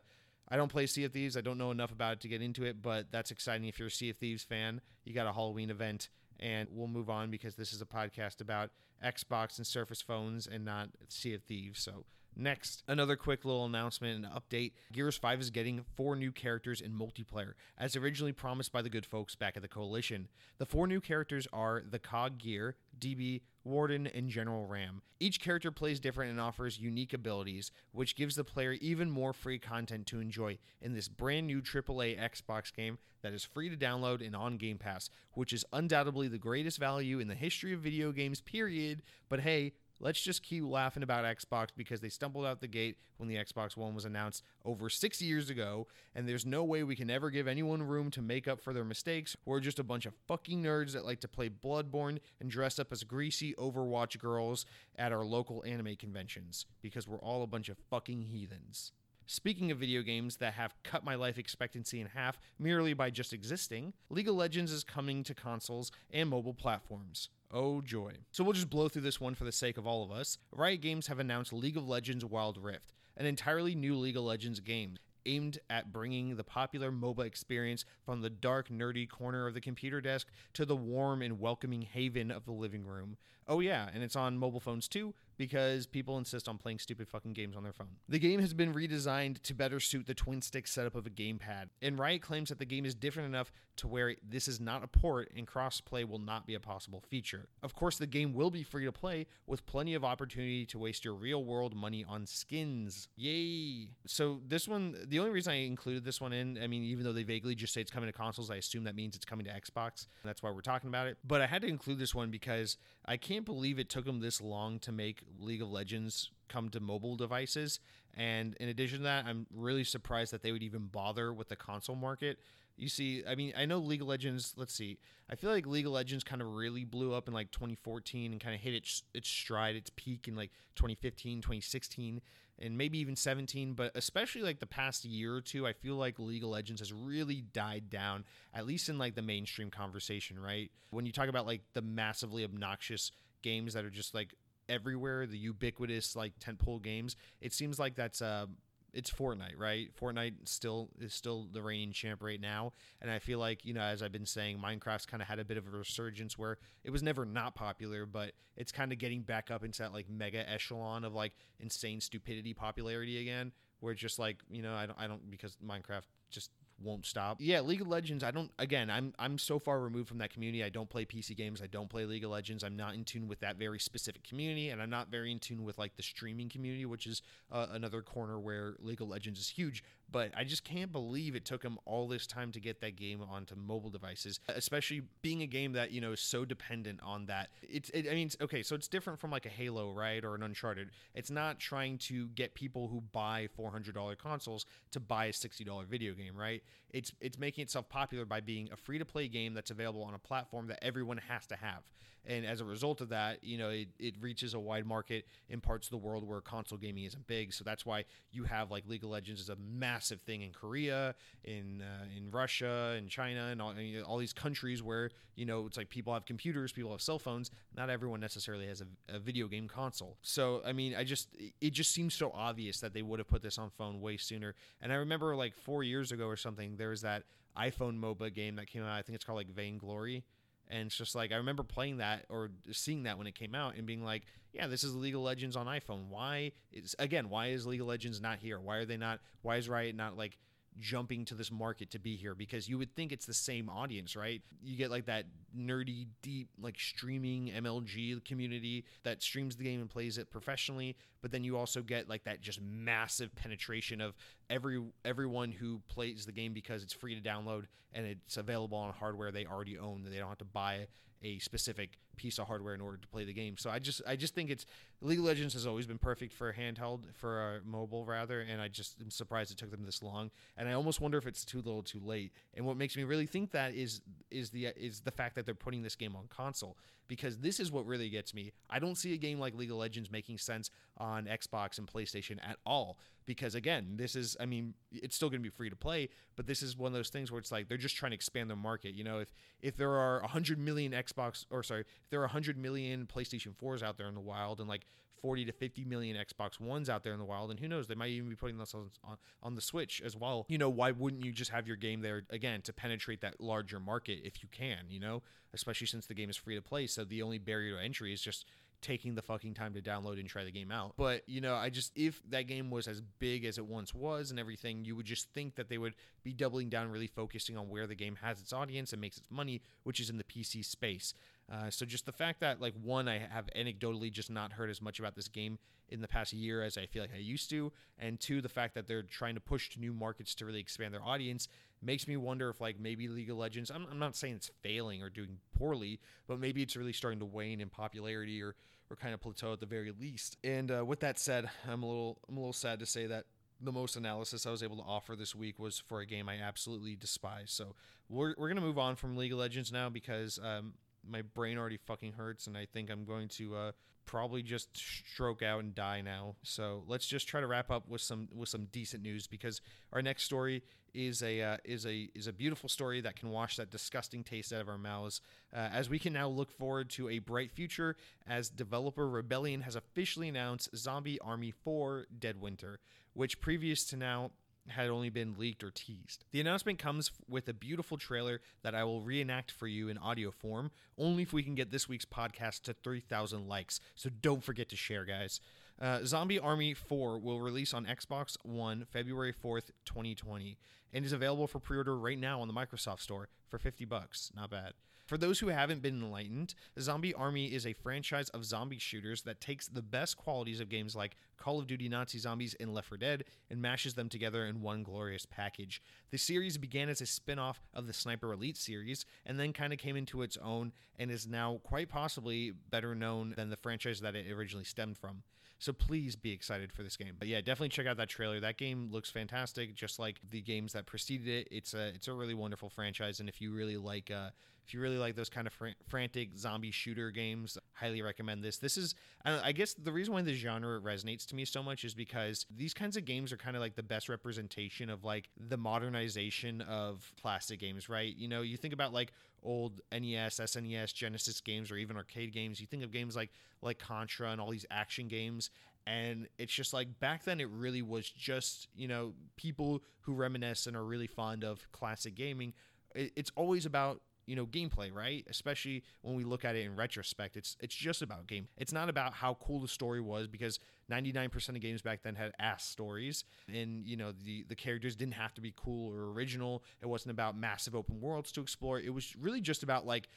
[0.49, 1.37] I don't play Sea of Thieves.
[1.37, 3.69] I don't know enough about it to get into it, but that's exciting.
[3.69, 6.09] If you're a Sea of Thieves fan, you got a Halloween event,
[6.41, 10.65] and we'll move on because this is a podcast about Xbox and Surface phones and
[10.65, 11.79] not Sea of Thieves.
[11.79, 12.03] So
[12.39, 14.73] Next, another quick little announcement and update.
[14.93, 19.07] Gears 5 is getting four new characters in multiplayer, as originally promised by the good
[19.07, 20.27] folks back at the Coalition.
[20.59, 25.01] The four new characters are the Cog Gear, DB, Warden, and General RAAM.
[25.19, 29.57] Each character plays different and offers unique abilities, which gives the player even more free
[29.57, 34.25] content to enjoy in this brand new AAA Xbox game that is free to download
[34.25, 38.11] and on Game Pass, which is undoubtedly the greatest value in the history of video
[38.11, 39.01] games, period.
[39.27, 43.27] But hey, Let's just keep laughing about Xbox because they stumbled out the gate when
[43.27, 47.09] the Xbox One was announced over six years ago, and there's no way we can
[47.09, 49.35] ever give anyone room to make up for their mistakes.
[49.43, 52.91] We're just a bunch of fucking nerds that like to play Bloodborne and dress up
[52.91, 57.77] as greasy Overwatch girls at our local anime conventions because we're all a bunch of
[57.89, 58.91] fucking heathens.
[59.29, 63.33] Speaking of video games that have cut my life expectancy in half merely by just
[63.33, 67.27] existing, League of Legends is coming to consoles and mobile platforms.
[67.51, 68.13] Oh joy.
[68.31, 70.37] So we'll just blow through this one for the sake of all of us.
[70.53, 74.61] Riot Games have announced League of Legends Wild Rift, an entirely new League of Legends
[74.61, 74.97] game.
[75.27, 80.01] aimed at bringing the popular MOBA experience from the dark, nerdy corner of the computer
[80.01, 83.17] desk to the warm and welcoming haven of the living room.
[83.47, 87.33] Oh, yeah, and it's on mobile phones too, because people insist on playing stupid fucking
[87.33, 87.97] games on their phone.
[88.09, 91.69] The game has been redesigned to better suit the twin stick setup of a gamepad,
[91.81, 94.87] and Riot claims that the game is different enough to where this is not a
[94.87, 97.47] port and crossplay will not be a possible feature.
[97.61, 101.05] Of course, the game will be free to play with plenty of opportunity to waste
[101.05, 103.07] your real world money on skins.
[103.15, 103.91] Yay!
[104.05, 107.13] So, this one, the only reason I included this one in, I mean, even though
[107.13, 109.51] they vaguely just say it's coming to consoles, I assume that means it's coming to
[109.51, 110.07] Xbox.
[110.23, 111.17] That's why we're talking about it.
[111.23, 114.41] But I had to include this one because I can't believe it took them this
[114.41, 117.79] long to make League of Legends come to mobile devices.
[118.13, 121.55] And in addition to that, I'm really surprised that they would even bother with the
[121.55, 122.39] console market.
[122.75, 124.99] You see, I mean, I know League of Legends, let's see.
[125.29, 128.41] I feel like League of Legends kind of really blew up in like 2014 and
[128.41, 132.21] kind of hit its its stride, its peak in like 2015, 2016,
[132.59, 136.19] and maybe even 17, but especially like the past year or two, I feel like
[136.19, 140.69] League of Legends has really died down at least in like the mainstream conversation, right?
[140.91, 143.11] When you talk about like the massively obnoxious
[143.41, 144.35] games that are just like
[144.69, 147.15] everywhere, the ubiquitous like tentpole games.
[147.41, 148.47] It seems like that's uh
[148.93, 149.89] it's Fortnite, right?
[149.95, 153.81] Fortnite still is still the reigning champ right now, and I feel like you know,
[153.81, 156.89] as I've been saying, Minecraft's kind of had a bit of a resurgence where it
[156.89, 160.49] was never not popular, but it's kind of getting back up into that like mega
[160.49, 163.51] echelon of like insane stupidity popularity again,
[163.81, 167.37] where it's just like you know, I don't, I don't because Minecraft just won't stop.
[167.39, 170.63] Yeah, League of Legends, I don't again, I'm I'm so far removed from that community.
[170.63, 171.61] I don't play PC games.
[171.61, 172.63] I don't play League of Legends.
[172.63, 175.63] I'm not in tune with that very specific community and I'm not very in tune
[175.63, 179.49] with like the streaming community, which is uh, another corner where League of Legends is
[179.49, 182.95] huge, but I just can't believe it took them all this time to get that
[182.95, 187.25] game onto mobile devices, especially being a game that, you know, is so dependent on
[187.25, 187.49] that.
[187.61, 190.23] It's it, I mean, okay, so it's different from like a Halo, right?
[190.23, 190.91] Or an Uncharted.
[191.13, 196.13] It's not trying to get people who buy $400 consoles to buy a $60 video
[196.13, 196.63] game, right?
[196.91, 200.13] It's it's making itself popular by being a free to play game that's available on
[200.13, 201.83] a platform that everyone has to have.
[202.27, 205.61] And as a result of that, you know, it, it reaches a wide market in
[205.61, 207.53] parts of the world where console gaming isn't big.
[207.53, 211.15] So that's why you have like League of Legends is a massive thing in Korea,
[211.43, 215.65] in uh, in Russia, in China, and all, and all these countries where you know
[215.65, 217.51] it's like people have computers, people have cell phones.
[217.75, 220.17] Not everyone necessarily has a, a video game console.
[220.21, 221.29] So I mean, I just
[221.61, 224.55] it just seems so obvious that they would have put this on phone way sooner.
[224.81, 227.23] And I remember like four years ago or something, there was that
[227.57, 228.91] iPhone MOBA game that came out.
[228.91, 230.23] I think it's called like Vainglory
[230.69, 233.75] and it's just like I remember playing that or seeing that when it came out
[233.75, 236.07] and being like, yeah, this is League of Legends on iPhone.
[236.09, 238.59] Why is again, why is League of Legends not here?
[238.59, 240.37] Why are they not why is Riot not like
[240.79, 244.15] jumping to this market to be here because you would think it's the same audience,
[244.15, 244.41] right?
[244.63, 245.25] You get like that
[245.57, 251.31] nerdy, deep, like streaming MLG community that streams the game and plays it professionally, but
[251.31, 254.15] then you also get like that just massive penetration of
[254.49, 258.93] every everyone who plays the game because it's free to download and it's available on
[258.93, 260.87] hardware they already own that they don't have to buy
[261.23, 263.55] a specific piece of hardware in order to play the game.
[263.57, 264.65] So I just I just think it's
[265.01, 268.99] League of Legends has always been perfect for handheld for mobile rather, and I just
[269.01, 270.31] am surprised it took them this long.
[270.57, 272.33] And I almost wonder if it's too little, too late.
[272.53, 274.01] And what makes me really think that is
[274.31, 276.77] is the is the fact that they're putting this game on console
[277.07, 278.51] because this is what really gets me.
[278.69, 282.37] I don't see a game like League of Legends making sense on Xbox and PlayStation
[282.43, 285.75] at all because again, this is I mean, it's still going to be free to
[285.75, 288.15] play, but this is one of those things where it's like they're just trying to
[288.15, 288.95] expand their market.
[288.95, 292.57] You know, if if there are 100 million Xbox or sorry, if there are 100
[292.57, 294.85] million PlayStation 4s out there in the wild and like
[295.21, 297.95] 40 to 50 million Xbox Ones out there in the wild, and who knows, they
[297.95, 298.67] might even be putting on,
[299.03, 300.45] on, on the Switch as well.
[300.47, 303.79] You know, why wouldn't you just have your game there again to penetrate that larger
[303.79, 306.87] market if you can, you know, especially since the game is free to play.
[306.87, 308.45] So the only barrier to entry is just
[308.81, 310.93] taking the fucking time to download and try the game out.
[310.97, 314.31] But, you know, I just, if that game was as big as it once was
[314.31, 317.69] and everything, you would just think that they would be doubling down, really focusing on
[317.69, 320.63] where the game has its audience and makes its money, which is in the PC
[320.63, 321.13] space.
[321.51, 324.81] Uh, so just the fact that, like, one, I have anecdotally just not heard as
[324.81, 325.57] much about this game
[325.89, 328.75] in the past year as I feel like I used to, and two, the fact
[328.75, 331.47] that they're trying to push to new markets to really expand their audience
[331.81, 333.71] makes me wonder if like maybe League of Legends.
[333.71, 337.25] I'm, I'm not saying it's failing or doing poorly, but maybe it's really starting to
[337.25, 338.55] wane in popularity or
[338.89, 340.37] or kind of plateau at the very least.
[340.43, 343.25] And uh, with that said, I'm a little I'm a little sad to say that
[343.59, 346.37] the most analysis I was able to offer this week was for a game I
[346.37, 347.51] absolutely despise.
[347.51, 347.75] So
[348.09, 350.73] we're we're gonna move on from League of Legends now because um,
[351.09, 353.71] my brain already fucking hurts, and I think I'm going to uh,
[354.05, 356.35] probably just stroke out and die now.
[356.43, 359.61] So let's just try to wrap up with some with some decent news because
[359.93, 360.63] our next story
[360.97, 364.51] is a uh, is a is a beautiful story that can wash that disgusting taste
[364.51, 365.21] out of our mouths.
[365.53, 367.95] Uh, as we can now look forward to a bright future,
[368.27, 372.79] as developer Rebellion has officially announced Zombie Army 4: Dead Winter,
[373.13, 374.31] which previous to now
[374.69, 376.25] had only been leaked or teased.
[376.31, 380.31] The announcement comes with a beautiful trailer that I will reenact for you in audio
[380.31, 383.79] form, only if we can get this week's podcast to 3,000 likes.
[383.95, 385.39] So don't forget to share, guys.
[385.79, 390.57] Uh, Zombie Army 4 will release on Xbox One February 4th, 2020,
[390.91, 394.31] and is available for pre-order right now on the Microsoft Store for 50 bucks.
[394.35, 394.73] Not bad.
[395.05, 399.39] For those who haven't been enlightened, Zombie Army is a franchise of zombie shooters that
[399.39, 402.97] takes the best qualities of games like Call of Duty Nazi Zombies and Left 4
[402.97, 405.81] Dead and mashes them together in one glorious package.
[406.11, 409.71] The series began as a spin off of the Sniper Elite series and then kind
[409.71, 414.01] of came into its own and is now quite possibly better known than the franchise
[414.01, 415.23] that it originally stemmed from.
[415.59, 417.15] So please be excited for this game.
[417.17, 418.39] But yeah, definitely check out that trailer.
[418.39, 421.47] That game looks fantastic, just like the games that preceded it.
[421.51, 424.29] It's a it's a really wonderful franchise, and if you really like uh,
[424.67, 428.57] if you really like those kind of fr- frantic zombie shooter games, highly recommend this.
[428.57, 431.85] This is, I, I, guess, the reason why the genre resonates to me so much
[431.85, 435.29] is because these kinds of games are kind of like the best representation of like
[435.37, 438.13] the modernization of classic games, right?
[438.17, 439.13] You know, you think about like
[439.47, 442.59] old NES, SNES, Genesis games, or even arcade games.
[442.59, 443.31] You think of games like
[443.61, 445.49] like Contra and all these action games,
[445.87, 450.67] and it's just like back then it really was just you know people who reminisce
[450.67, 452.53] and are really fond of classic gaming.
[452.93, 455.25] It's always about you know gameplay right?
[455.29, 458.47] Especially when we look at it in retrospect it's it's just about game.
[458.57, 460.59] It's not about how cool the story was because
[460.91, 465.15] 99% of games back then had ass stories and you know the the characters didn't
[465.15, 466.63] have to be cool or original.
[466.81, 468.79] It wasn't about massive open worlds to explore.
[468.79, 470.09] It was really just about like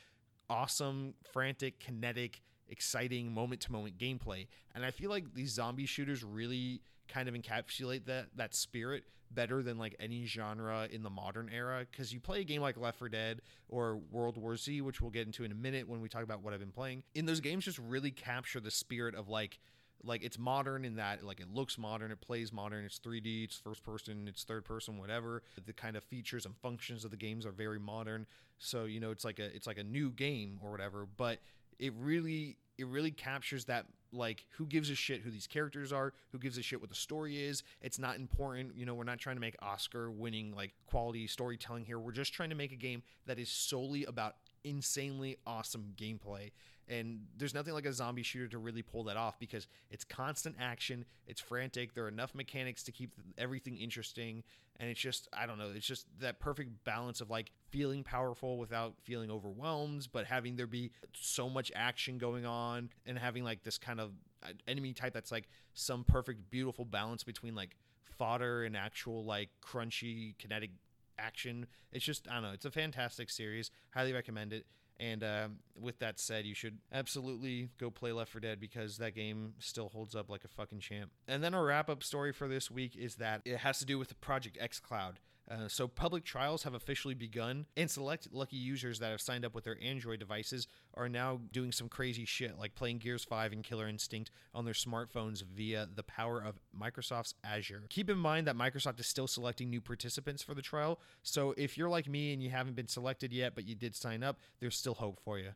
[0.51, 4.47] awesome frantic kinetic exciting moment to moment gameplay.
[4.75, 9.63] And i feel like these zombie shooters really kind of encapsulate that that spirit better
[9.63, 11.87] than like any genre in the modern era.
[11.91, 15.11] Because you play a game like Left 4 Dead or World War Z, which we'll
[15.11, 17.03] get into in a minute when we talk about what I've been playing.
[17.15, 19.59] In those games, just really capture the spirit of like
[20.03, 23.59] like it's modern in that like it looks modern it plays modern it's 3d it's
[23.59, 25.43] first person it's third person whatever.
[25.67, 28.27] The kind of features and functions of the games are very modern.
[28.59, 31.07] So you know it's like a it's like a new game or whatever.
[31.17, 31.39] But
[31.81, 36.13] it really it really captures that like who gives a shit who these characters are
[36.31, 37.63] who gives a shit what the story is.
[37.81, 41.85] It's not important you know we're not trying to make oscar winning like quality storytelling
[41.85, 41.99] here.
[41.99, 46.51] We're just trying to make a game that is solely about insanely awesome gameplay
[46.89, 50.57] and there's nothing like a zombie shooter to really pull that off because it's constant
[50.61, 54.43] action it's frantic there are enough mechanics to keep everything interesting
[54.79, 58.59] and it's just i don't know it's just that perfect balance of like feeling powerful
[58.59, 63.63] without feeling overwhelmed but having there be so much action going on and having like
[63.63, 64.11] this kind of
[64.43, 69.51] uh, enemy type that's like some perfect beautiful balance between like fodder and actual like
[69.65, 70.71] crunchy kinetic
[71.19, 74.65] action it's just i don't know it's a fantastic series highly recommend it
[75.01, 79.15] and um, with that said, you should absolutely go play Left 4 Dead because that
[79.15, 81.11] game still holds up like a fucking champ.
[81.27, 83.99] And then our wrap up story for this week is that it has to do
[83.99, 85.15] with the Project xCloud.
[85.51, 89.53] Uh, so, public trials have officially begun, and select lucky users that have signed up
[89.53, 93.65] with their Android devices are now doing some crazy shit, like playing Gears 5 and
[93.65, 97.83] Killer Instinct on their smartphones via the power of Microsoft's Azure.
[97.89, 101.77] Keep in mind that Microsoft is still selecting new participants for the trial, so if
[101.77, 104.77] you're like me and you haven't been selected yet, but you did sign up, there's
[104.77, 105.51] still hope for you.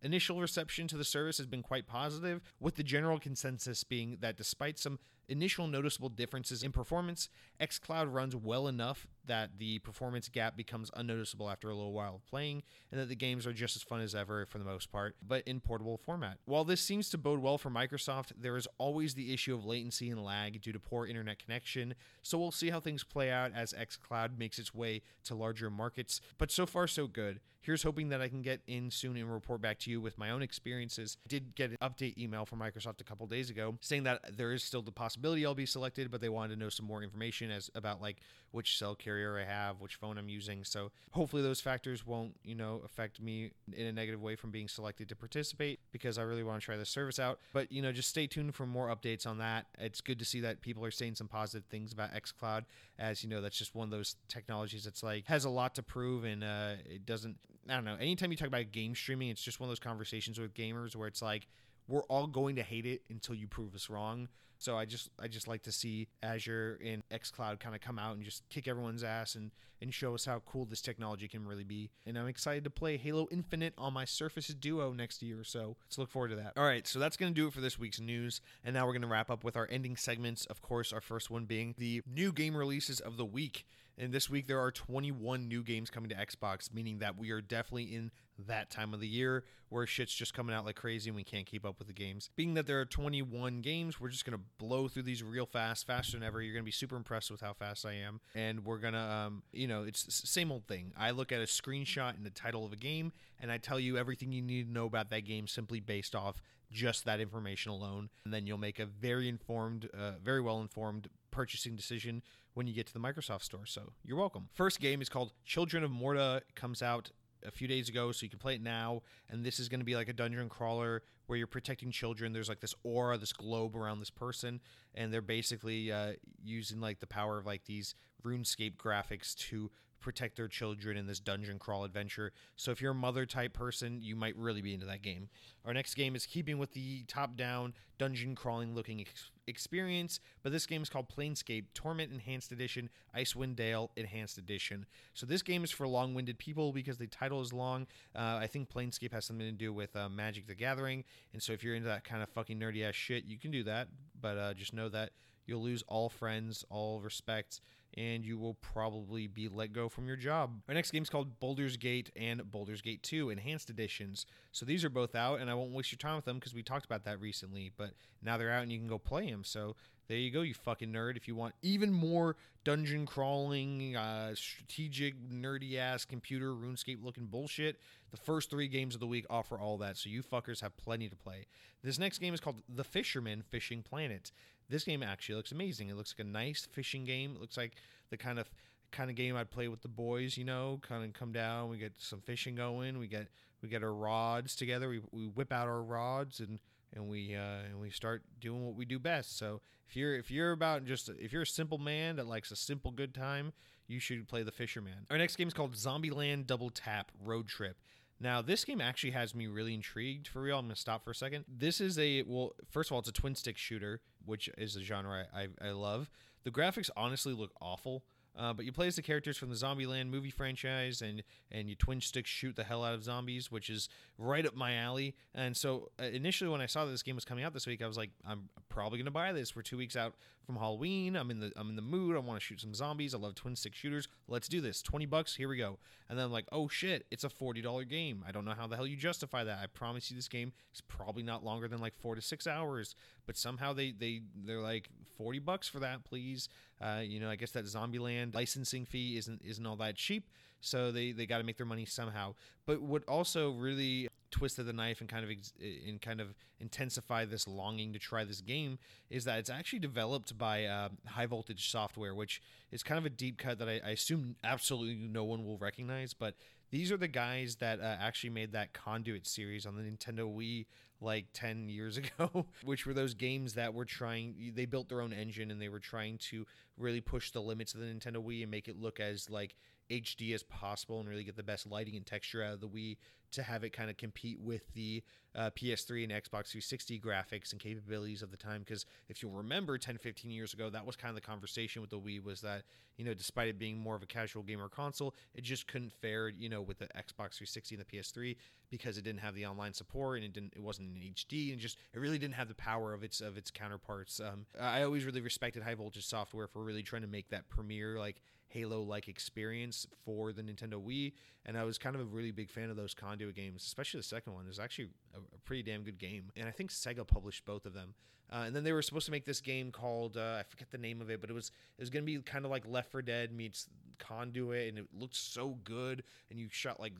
[0.00, 4.36] Initial reception to the service has been quite positive, with the general consensus being that
[4.38, 7.28] despite some initial noticeable differences in performance,
[7.60, 12.26] xCloud runs well enough that the performance gap becomes unnoticeable after a little while of
[12.26, 15.16] playing, and that the games are just as fun as ever for the most part,
[15.26, 16.38] but in portable format.
[16.44, 20.10] While this seems to bode well for Microsoft, there is always the issue of latency
[20.10, 23.72] and lag due to poor internet connection, so we'll see how things play out as
[23.72, 27.40] xCloud makes its way to larger markets, but so far so good.
[27.64, 30.28] Here's hoping that I can get in soon and report back to you with my
[30.28, 31.16] own experiences.
[31.24, 34.52] I did get an update email from Microsoft a couple days ago saying that there
[34.52, 37.50] is still the possibility I'll be selected, but they wanted to know some more information
[37.50, 38.18] as about like
[38.50, 40.64] which cell carrier I have, which phone I'm using.
[40.64, 44.68] So hopefully those factors won't, you know, affect me in a negative way from being
[44.68, 47.38] selected to participate because I really want to try the service out.
[47.52, 49.66] But, you know, just stay tuned for more updates on that.
[49.78, 52.64] It's good to see that people are saying some positive things about xCloud
[52.98, 55.82] as, you know, that's just one of those technologies that's like has a lot to
[55.82, 57.36] prove and uh, it doesn't,
[57.68, 60.38] I don't know, anytime you talk about game streaming, it's just one of those conversations
[60.38, 61.46] with gamers where it's like,
[61.88, 64.28] we're all going to hate it until you prove us wrong.
[64.64, 68.16] So I just I just like to see Azure and xCloud kind of come out
[68.16, 69.50] and just kick everyone's ass and
[69.82, 71.90] and show us how cool this technology can really be.
[72.06, 75.76] And I'm excited to play Halo Infinite on my Surface Duo next year, or so
[75.84, 76.54] let's look forward to that.
[76.56, 78.40] All right, so that's going to do it for this week's news.
[78.64, 80.46] And now we're going to wrap up with our ending segments.
[80.46, 83.66] Of course, our first one being the new game releases of the week.
[83.96, 87.40] And this week there are 21 new games coming to Xbox, meaning that we are
[87.40, 88.10] definitely in
[88.46, 91.46] that time of the year where shit's just coming out like crazy and we can't
[91.46, 92.30] keep up with the games.
[92.36, 95.86] Being that there are 21 games, we're just going to blow through these real fast,
[95.86, 96.42] faster than ever.
[96.42, 98.20] You're going to be super impressed with how fast I am.
[98.34, 100.92] And we're going to, um, you know, it's the same old thing.
[100.96, 103.96] I look at a screenshot and the title of a game and I tell you
[103.96, 106.40] everything you need to know about that game simply based off
[106.70, 108.10] just that information alone.
[108.24, 112.22] And then you'll make a very informed, uh, very well informed purchasing decision
[112.54, 113.66] when you get to the Microsoft store.
[113.66, 114.48] So you're welcome.
[114.52, 116.42] First game is called Children of Morta.
[116.48, 117.10] It comes out
[117.44, 119.02] a few days ago, so you can play it now.
[119.28, 122.32] And this is going to be like a dungeon crawler where you're protecting children.
[122.32, 124.60] There's like this aura, this globe around this person,
[124.94, 127.94] and they're basically uh, using like the power of like these
[128.24, 129.70] RuneScape graphics to
[130.04, 132.30] protect their children in this dungeon crawl adventure.
[132.56, 135.30] So if you're a mother type person, you might really be into that game.
[135.64, 140.52] Our next game is keeping with the top down dungeon crawling looking ex- experience, but
[140.52, 144.84] this game is called Planescape Torment Enhanced Edition, Icewind Dale Enhanced Edition.
[145.14, 147.86] So this game is for long winded people because the title is long.
[148.14, 151.54] Uh, I think Planescape has something to do with uh, Magic the Gathering, and so
[151.54, 153.88] if you're into that kind of fucking nerdy ass shit, you can do that,
[154.20, 155.10] but uh, just know that
[155.46, 157.62] you'll lose all friends, all respect
[157.96, 160.60] and you will probably be let go from your job.
[160.68, 164.26] Our next game is called Baldur's Gate and Baldur's Gate 2 Enhanced Editions.
[164.52, 166.62] So these are both out, and I won't waste your time with them because we
[166.62, 167.90] talked about that recently, but
[168.22, 169.44] now they're out and you can go play them.
[169.44, 169.76] So
[170.08, 171.16] there you go, you fucking nerd.
[171.16, 177.78] If you want even more dungeon crawling, uh, strategic, nerdy ass computer RuneScape looking bullshit,
[178.10, 179.96] the first three games of the week offer all that.
[179.96, 181.46] So you fuckers have plenty to play.
[181.82, 184.30] This next game is called The Fisherman Fishing Planet.
[184.68, 185.90] This game actually looks amazing.
[185.90, 187.34] It looks like a nice fishing game.
[187.36, 187.72] It looks like
[188.10, 188.50] the kind of
[188.90, 191.78] kind of game I'd play with the boys, you know, kind of come down, we
[191.78, 193.28] get some fishing going, we get
[193.60, 196.60] we get our rods together, we, we whip out our rods and
[196.94, 199.36] and we uh, and we start doing what we do best.
[199.36, 202.56] So if you're if you're about just if you're a simple man that likes a
[202.56, 203.52] simple good time,
[203.86, 205.06] you should play the Fisherman.
[205.10, 207.76] Our next game is called Zombieland Double Tap Road Trip.
[208.20, 210.58] Now, this game actually has me really intrigued for real.
[210.58, 211.44] I'm going to stop for a second.
[211.48, 214.82] This is a, well, first of all, it's a twin stick shooter, which is a
[214.82, 216.10] genre I, I, love.
[216.44, 218.04] The graphics honestly look awful.
[218.36, 221.22] Uh, but you play as the characters from the Zombieland movie franchise, and
[221.52, 223.88] and you twin stick shoot the hell out of zombies, which is
[224.18, 225.14] right up my alley.
[225.34, 227.82] And so uh, initially, when I saw that this game was coming out this week,
[227.82, 229.56] I was like, I'm probably gonna buy this.
[229.56, 231.16] We're two weeks out from Halloween.
[231.16, 232.16] I'm in the I'm in the mood.
[232.16, 233.14] I want to shoot some zombies.
[233.14, 234.08] I love twin stick shooters.
[234.28, 234.82] Let's do this.
[234.82, 235.34] Twenty bucks.
[235.34, 235.78] Here we go.
[236.08, 238.24] And then I'm like, oh shit, it's a forty dollar game.
[238.26, 239.58] I don't know how the hell you justify that.
[239.62, 242.94] I promise you, this game is probably not longer than like four to six hours.
[243.26, 246.48] But somehow they they they're like forty bucks for that, please.
[246.80, 250.28] Uh, you know, I guess that Zombieland licensing fee isn't isn't all that cheap,
[250.64, 252.34] so they they got to make their money somehow.
[252.66, 255.52] But what also really twisted the knife and kind of ex-
[255.86, 260.36] and kind of intensify this longing to try this game is that it's actually developed
[260.36, 262.42] by uh, High Voltage Software, which
[262.72, 266.14] is kind of a deep cut that I, I assume absolutely no one will recognize.
[266.14, 266.34] But
[266.70, 270.66] these are the guys that uh, actually made that Conduit series on the Nintendo Wii
[271.00, 275.12] like 10 years ago, which were those games that were trying, they built their own
[275.12, 276.44] engine and they were trying to
[276.76, 279.54] really push the limits of the Nintendo Wii and make it look as like
[279.90, 282.96] HD as possible and really get the best lighting and texture out of the Wii
[283.34, 285.02] to have it kind of compete with the
[285.34, 288.60] uh, PS3 and Xbox 360 graphics and capabilities of the time.
[288.60, 291.90] Because if you'll remember 10, 15 years ago, that was kind of the conversation with
[291.90, 292.62] the Wii was that,
[292.96, 296.28] you know, despite it being more of a casual gamer console, it just couldn't fare,
[296.28, 298.36] you know, with the Xbox 360 and the PS3
[298.70, 301.60] because it didn't have the online support and it didn't, it wasn't in HD and
[301.60, 304.20] just, it really didn't have the power of its, of its counterparts.
[304.20, 307.98] Um, I always really respected High Voltage Software for really trying to make that premiere,
[307.98, 308.22] like,
[308.54, 311.12] Halo like experience for the Nintendo Wii.
[311.44, 314.04] And I was kind of a really big fan of those Conduit games, especially the
[314.04, 314.44] second one.
[314.44, 316.30] It was actually a, a pretty damn good game.
[316.36, 317.94] And I think Sega published both of them.
[318.32, 320.78] Uh, and then they were supposed to make this game called uh, I forget the
[320.78, 323.02] name of it, but it was it was gonna be kind of like Left 4
[323.02, 326.02] Dead meets Conduit, and it looked so good.
[326.30, 326.94] And you shot like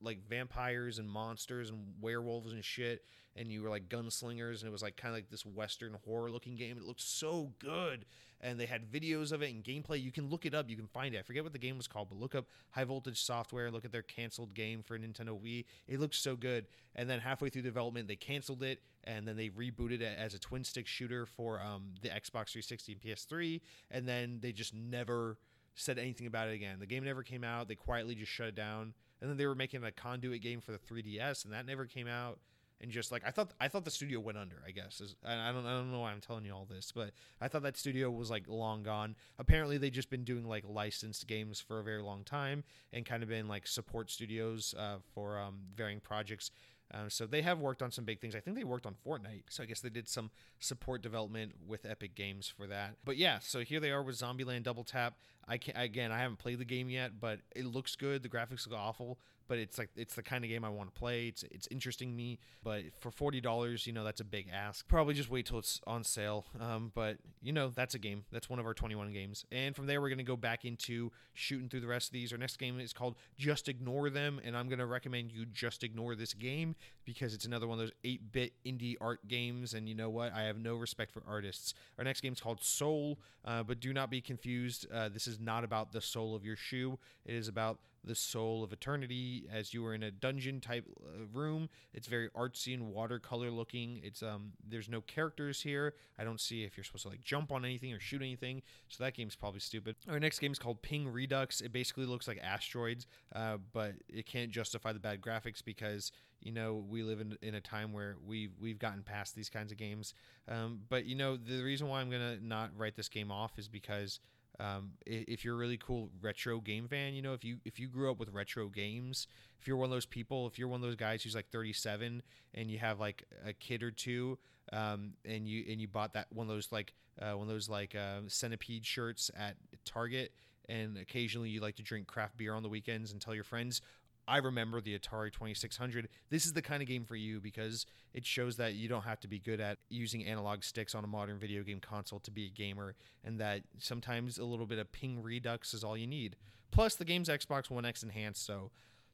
[0.00, 3.04] like vampires and monsters and werewolves and shit,
[3.36, 6.30] and you were like gunslingers, and it was like kind of like this Western horror
[6.30, 6.76] looking game.
[6.78, 8.06] It looked so good,
[8.42, 10.02] and they had videos of it and gameplay.
[10.02, 11.18] You can look it up, you can find it.
[11.18, 13.70] I forget what the game was called, but look up High Voltage Software.
[13.70, 15.64] Look at their canceled game for Nintendo Wii.
[15.86, 19.48] It looks so good, and then halfway through development, they canceled it and then they
[19.48, 24.06] rebooted it as a twin stick shooter for um, the Xbox 360 and PS3, and
[24.06, 25.38] then they just never
[25.74, 26.78] said anything about it again.
[26.78, 27.68] The game never came out.
[27.68, 30.72] They quietly just shut it down, and then they were making a conduit game for
[30.72, 32.38] the 3DS, and that never came out.
[32.82, 34.56] And just like I thought, I thought the studio went under.
[34.66, 37.46] I guess I don't, I don't know why I'm telling you all this, but I
[37.46, 39.14] thought that studio was like long gone.
[39.38, 43.22] Apparently, they just been doing like licensed games for a very long time and kind
[43.22, 46.50] of been like support studios uh, for um, varying projects
[46.94, 48.34] Um, so they have worked on some big things.
[48.34, 49.44] I think they worked on Fortnite.
[49.48, 52.96] So I guess they did some support development with Epic Games for that.
[53.04, 55.14] But yeah, so here they are with Zombieland Double Tap.
[55.48, 58.22] I can again, I haven't played the game yet, but it looks good.
[58.22, 59.18] The graphics look awful,
[59.52, 61.26] but it's like it's the kind of game I want to play.
[61.26, 64.88] It's it's interesting me, but for forty dollars, you know, that's a big ask.
[64.88, 66.46] Probably just wait till it's on sale.
[66.58, 68.24] Um, but you know, that's a game.
[68.32, 69.44] That's one of our twenty one games.
[69.52, 72.32] And from there, we're gonna go back into shooting through the rest of these.
[72.32, 76.14] Our next game is called Just Ignore Them, and I'm gonna recommend you just ignore
[76.14, 76.74] this game
[77.04, 79.74] because it's another one of those eight bit indie art games.
[79.74, 80.32] And you know what?
[80.32, 81.74] I have no respect for artists.
[81.98, 84.86] Our next game is called Sole, uh, but do not be confused.
[84.90, 86.98] Uh, this is not about the sole of your shoe.
[87.26, 91.26] It is about the soul of eternity as you are in a dungeon type uh,
[91.32, 91.68] room.
[91.94, 94.00] It's very artsy and watercolor looking.
[94.02, 95.94] It's um there's no characters here.
[96.18, 98.62] I don't see if you're supposed to like jump on anything or shoot anything.
[98.88, 99.96] So that game's probably stupid.
[100.08, 101.60] Our next game is called ping redux.
[101.60, 106.52] It basically looks like asteroids uh, but it can't justify the bad graphics because you
[106.52, 109.78] know we live in, in a time where we've we've gotten past these kinds of
[109.78, 110.14] games.
[110.48, 113.68] Um, but you know the reason why i'm gonna not write this game off is
[113.68, 114.20] because
[114.60, 117.88] um, if you're a really cool retro game fan, you know, if you if you
[117.88, 119.26] grew up with retro games,
[119.60, 122.22] if you're one of those people, if you're one of those guys who's like 37
[122.54, 124.38] and you have like a kid or two,
[124.72, 127.68] um, and you and you bought that one of those like uh, one of those
[127.68, 130.32] like uh, centipede shirts at Target,
[130.68, 133.80] and occasionally you like to drink craft beer on the weekends and tell your friends,
[134.26, 136.08] I remember the Atari 2600.
[136.30, 139.20] This is the kind of game for you because it shows that you don't have
[139.20, 142.46] to be good at using analog sticks on a modern video game console to be
[142.46, 142.94] a gamer,
[143.24, 146.36] and that sometimes a little bit of ping redux is all you need.
[146.70, 148.70] Plus, the game's Xbox One X enhanced, so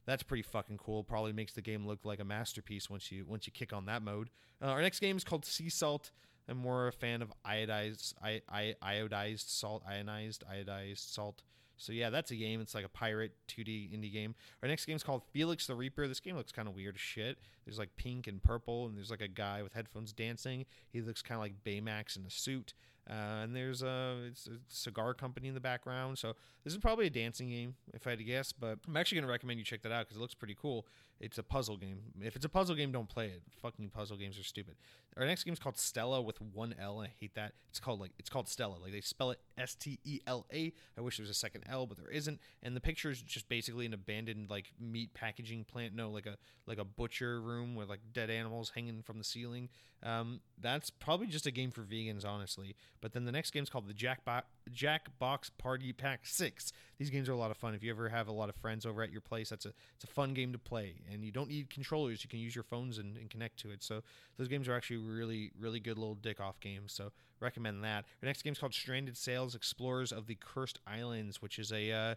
[0.07, 1.05] that's pretty fucking cool.
[1.05, 4.03] Probably makes the game look like a masterpiece once you once you kick on that
[4.03, 4.31] mode.
[4.63, 6.11] Uh, our next game is called Sea Salt.
[6.49, 11.43] I'm more a fan of iodized, I, I, iodized salt, ionized, iodized salt.
[11.79, 12.61] So yeah, that's a game.
[12.61, 14.35] It's like a pirate 2D indie game.
[14.63, 16.07] Our next game is called Felix the Reaper.
[16.09, 17.39] This game looks kind of weird as shit.
[17.69, 20.65] There's like pink and purple, and there's like a guy with headphones dancing.
[20.91, 22.73] He looks kind of like Baymax in a suit.
[23.11, 26.19] Uh, and there's a, it's a cigar company in the background.
[26.19, 28.53] So this is probably a dancing game, if I had to guess.
[28.53, 30.87] But I'm actually going to recommend you check that out because it looks pretty cool.
[31.21, 31.99] It's a puzzle game.
[32.21, 33.43] If it's a puzzle game, don't play it.
[33.63, 34.77] Fucking puzzle games are stupid.
[35.17, 37.01] Our next game is called Stella with one L.
[37.01, 37.55] I hate that.
[37.71, 38.77] It's called like it's called Stella.
[38.81, 40.73] Like they spell it S T E L A.
[40.97, 42.39] I wish there was a second L, but there isn't.
[42.63, 45.95] And the picture is just basically an abandoned like meat packaging plant.
[45.95, 49.69] No, like a like a butcher room with like dead animals hanging from the ceiling.
[50.03, 52.77] Um, that's probably just a game for vegans, honestly.
[53.01, 56.73] But then the next game is called the Jackbox Jackbox Party Pack Six.
[56.99, 57.75] These games are a lot of fun.
[57.75, 60.05] If you ever have a lot of friends over at your place, that's a it's
[60.05, 60.95] a fun game to play.
[61.13, 63.83] And you don't need controllers; you can use your phones and, and connect to it.
[63.83, 64.03] So
[64.37, 66.93] those games are actually really really good little dick off games.
[66.93, 68.05] So recommend that.
[68.23, 71.91] Our next game is called Stranded Sails: Explorers of the Cursed Islands, which is a
[71.91, 72.15] uh,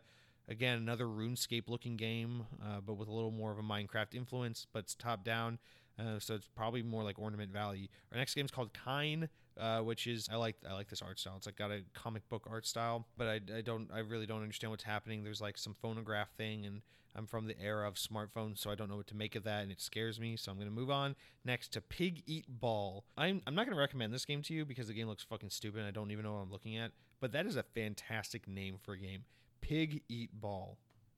[0.47, 4.67] again another RuneScape looking game, uh, but with a little more of a Minecraft influence.
[4.71, 5.59] But it's top down.
[5.99, 7.89] Uh, so it's probably more like Ornament Valley.
[8.11, 9.29] Our next game is called Kine,
[9.59, 11.35] uh, which is I like I like this art style.
[11.37, 14.41] It's like got a comic book art style, but I, I don't I really don't
[14.41, 15.23] understand what's happening.
[15.23, 16.81] There's like some phonograph thing, and
[17.15, 19.63] I'm from the era of smartphones, so I don't know what to make of that,
[19.63, 20.37] and it scares me.
[20.37, 23.03] So I'm gonna move on next to Pig Eat Ball.
[23.17, 25.79] I'm I'm not gonna recommend this game to you because the game looks fucking stupid.
[25.79, 28.77] and I don't even know what I'm looking at, but that is a fantastic name
[28.81, 29.25] for a game.
[29.61, 30.77] Pig Eat Ball,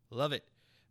[0.10, 0.44] love it.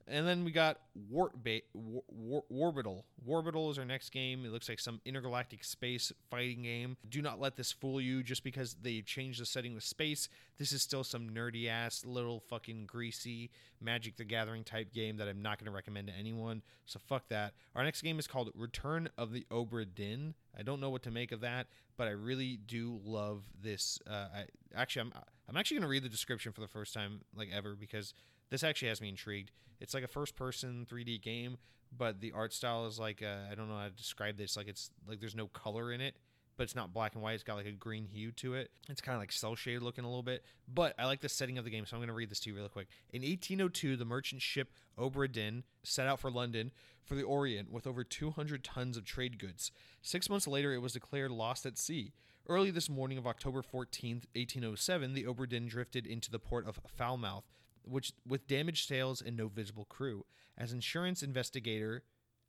[0.09, 0.79] And then we got
[1.11, 3.05] Warp-Bait, War- War- Warbital.
[3.25, 4.45] Warbital is our next game.
[4.45, 6.97] It looks like some intergalactic space fighting game.
[7.09, 10.29] Do not let this fool you just because they changed the setting with space.
[10.59, 13.51] This is still some nerdy ass, little fucking greasy
[13.81, 16.63] Magic the Gathering type game that I'm not going to recommend to anyone.
[16.85, 17.55] So fuck that.
[17.77, 20.35] Our next game is called Return of the Obra Dinn.
[20.59, 24.01] I don't know what to make of that, but I really do love this.
[24.05, 24.45] Uh, I,
[24.75, 25.13] actually, I'm
[25.49, 28.15] I'm actually going to read the description for the first time like ever because
[28.51, 29.51] this actually has me intrigued.
[29.81, 31.59] It's like a first person 3D game,
[31.97, 34.57] but the art style is like uh, I don't know how to describe this.
[34.57, 36.15] Like it's like there's no color in it,
[36.57, 37.35] but it's not black and white.
[37.35, 38.71] It's got like a green hue to it.
[38.89, 40.45] It's kind of like cell shaded looking a little bit.
[40.73, 42.51] But I like the setting of the game, so I'm going to read this to
[42.51, 42.89] you really quick.
[43.13, 46.73] In 1802, the merchant ship Obra Dinn set out for London
[47.03, 49.73] for the Orient with over 200 tons of trade goods.
[50.03, 52.13] Six months later, it was declared lost at sea.
[52.49, 56.81] Early this morning of October 14th, 1807, the Obra Dinn drifted into the port of
[56.87, 57.45] Falmouth
[57.85, 60.25] which with damaged sails and no visible crew.
[60.57, 62.03] As insurance investigator,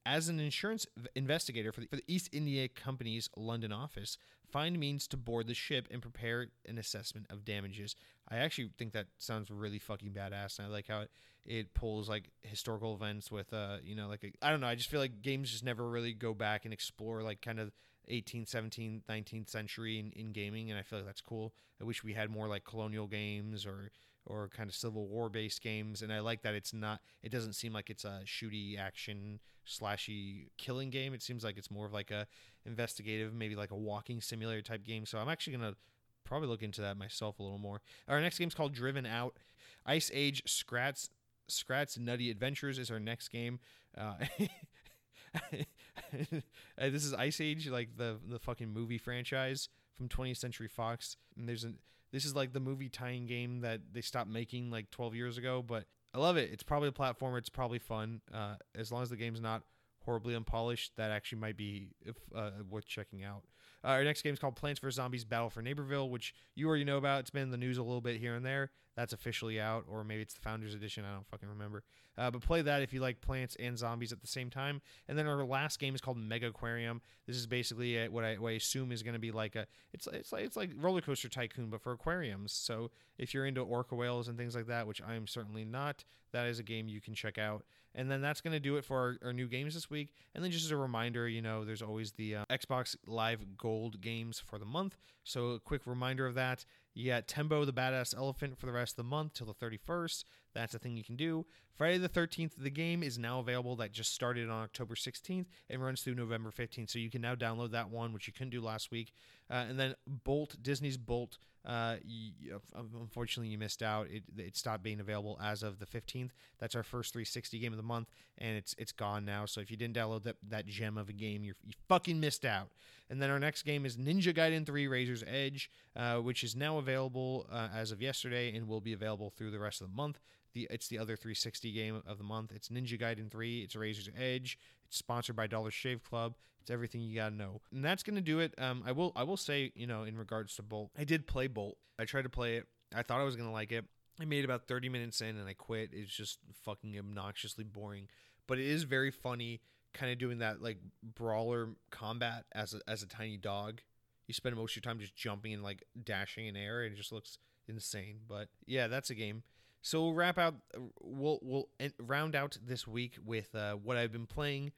[0.06, 0.86] as an insurance
[1.16, 4.18] investigator for the, for the East India Company's London office,
[4.52, 7.96] find means to board the ship and prepare an assessment of damages.
[8.30, 11.12] I actually think that sounds really fucking badass, and I like how it,
[11.46, 14.68] it pulls like historical events with uh you know like I don't know.
[14.68, 17.72] I just feel like games just never really go back and explore like kind of
[18.12, 21.54] 18th, 17th, 19th century in, in gaming, and I feel like that's cool.
[21.82, 23.92] I wish we had more like colonial games or
[24.26, 27.02] or kind of Civil War based games, and I like that it's not.
[27.22, 31.14] It doesn't seem like it's a shooty action slashy killing game.
[31.14, 32.28] It seems like it's more of like a
[32.66, 35.06] investigative, maybe like a walking simulator type game.
[35.06, 35.76] So I'm actually gonna
[36.24, 37.82] probably look into that myself a little more.
[38.08, 39.38] Our next game's called Driven Out.
[39.86, 41.10] Ice Age Scrat's
[41.48, 43.60] Scrat's Nutty Adventures is our next game.
[43.98, 44.16] Uh,
[46.78, 51.18] this is Ice Age, like the the fucking movie franchise from 20th Century Fox.
[51.38, 51.74] And there's a
[52.12, 55.64] this is like the movie tying game that they stopped making like 12 years ago,
[55.66, 56.52] but I love it.
[56.52, 57.40] It's probably a platformer.
[57.40, 58.22] It's probably fun.
[58.32, 59.64] Uh, as long as the game's not
[60.06, 61.88] horribly unpolished, that actually might be
[62.36, 63.44] uh, worth checking out.
[63.84, 64.96] Uh, our next game is called Plants vs.
[64.96, 67.22] Zombies Battle for Neighborville, which you already know about.
[67.22, 68.70] It's been in the news a little bit here and there.
[68.96, 71.04] That's officially out, or maybe it's the Founders Edition.
[71.04, 71.84] I don't fucking remember.
[72.16, 74.82] Uh, but play that if you like plants and zombies at the same time.
[75.08, 77.02] And then our last game is called Mega Aquarium.
[77.26, 79.66] This is basically a, what, I, what I assume is going to be like a
[79.94, 82.52] it's it's like it's like Roller Coaster Tycoon, but for aquariums.
[82.54, 86.04] So if you're into orca whales and things like that, which I am certainly not,
[86.32, 87.64] that is a game you can check out.
[87.96, 90.14] And then that's going to do it for our, our, new games this week.
[90.34, 94.02] And then just as a reminder, you know, there's always the uh, Xbox Live Gold
[94.02, 94.98] games for the month.
[95.24, 96.66] So a quick reminder of that.
[96.94, 100.26] You got Tembo the Badass Elephant for the rest of the month till the 31st.
[100.54, 101.46] That's a thing you can do.
[101.76, 103.76] Friday the 13th, the game is now available.
[103.76, 106.92] That just started on October 16th and runs through November 15th.
[106.92, 109.14] So you can now download that one, which you couldn't do last week.
[109.50, 111.38] Uh, and then Bolt, Disney's Bolt.
[111.66, 114.08] Uh, you, unfortunately, you missed out.
[114.10, 116.32] It, it stopped being available as of the 15th.
[116.60, 119.46] That's our first 360 game of the month, and it's it's gone now.
[119.46, 122.44] So if you didn't download that, that gem of a game, you you fucking missed
[122.44, 122.68] out.
[123.10, 126.78] And then our next game is Ninja Gaiden 3 Razor's Edge, uh, which is now
[126.78, 130.20] available uh, as of yesterday and will be available through the rest of the month.
[130.54, 132.52] The, it's the other 360 game of the month.
[132.54, 133.62] It's Ninja Gaiden 3.
[133.62, 134.58] It's Razor's Edge.
[134.88, 136.36] It's sponsored by Dollar Shave Club.
[136.62, 138.54] It's everything you gotta know, and that's gonna do it.
[138.58, 141.48] Um, I will I will say you know in regards to Bolt, I did play
[141.48, 141.78] Bolt.
[142.00, 142.68] I tried to play it.
[142.96, 143.84] I thought I was gonna like it.
[144.22, 145.90] I made about 30 minutes in and I quit.
[145.92, 148.08] It's just fucking obnoxiously boring,
[148.48, 149.60] but it is very funny.
[149.94, 153.82] Kind of doing that like brawler combat as a, as a tiny dog.
[154.28, 156.98] You spend most of your time just jumping and like dashing in air, and it
[156.98, 157.38] just looks
[157.68, 158.20] insane.
[158.26, 159.44] But yeah, that's a game.
[159.86, 160.56] So we'll wrap out.
[161.02, 161.68] We'll we'll
[162.00, 164.72] round out this week with uh, what I've been playing,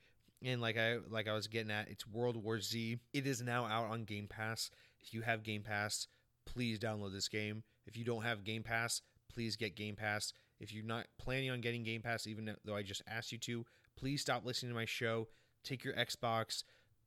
[0.43, 2.97] and like I like I was getting at, it's World War Z.
[3.13, 4.71] It is now out on Game Pass.
[4.99, 6.07] If you have Game Pass,
[6.47, 7.61] please download this game.
[7.85, 10.33] If you don't have Game Pass, please get Game Pass.
[10.59, 13.63] If you're not planning on getting Game Pass, even though I just asked you to,
[13.95, 15.27] please stop listening to my show.
[15.63, 16.63] Take your Xbox,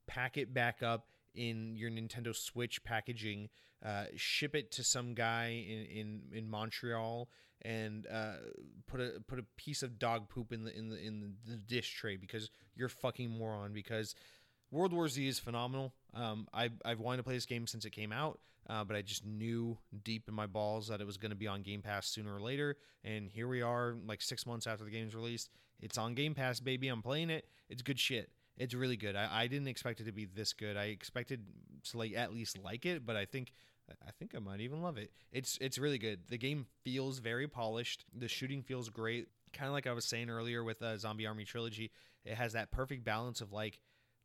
[0.06, 3.48] pack it back up in your Nintendo Switch packaging,
[3.84, 7.28] uh, ship it to some guy in, in, in Montreal
[7.62, 8.34] and uh,
[8.86, 11.94] put a put a piece of dog poop in the in the in the dish
[11.94, 13.72] tray because you're fucking moron.
[13.72, 14.14] Because
[14.70, 15.92] World War Z is phenomenal.
[16.14, 19.02] Um, I I've wanted to play this game since it came out, uh, but I
[19.02, 22.06] just knew deep in my balls that it was going to be on Game Pass
[22.06, 22.76] sooner or later.
[23.04, 25.50] And here we are, like six months after the game's released.
[25.80, 26.88] It's on Game Pass, baby.
[26.88, 27.46] I'm playing it.
[27.68, 28.30] It's good shit.
[28.56, 29.14] It's really good.
[29.14, 30.76] I, I didn't expect it to be this good.
[30.76, 31.44] I expected
[31.90, 33.52] to like at least like it, but I think
[34.06, 35.12] I think I might even love it.
[35.32, 36.20] It's it's really good.
[36.28, 38.04] The game feels very polished.
[38.14, 39.28] The shooting feels great.
[39.52, 41.90] Kind of like I was saying earlier with uh, Zombie Army Trilogy,
[42.24, 43.78] it has that perfect balance of like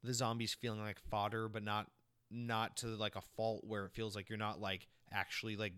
[0.03, 1.87] the zombies feeling like fodder, but not
[2.29, 5.73] not to like a fault where it feels like you're not like actually like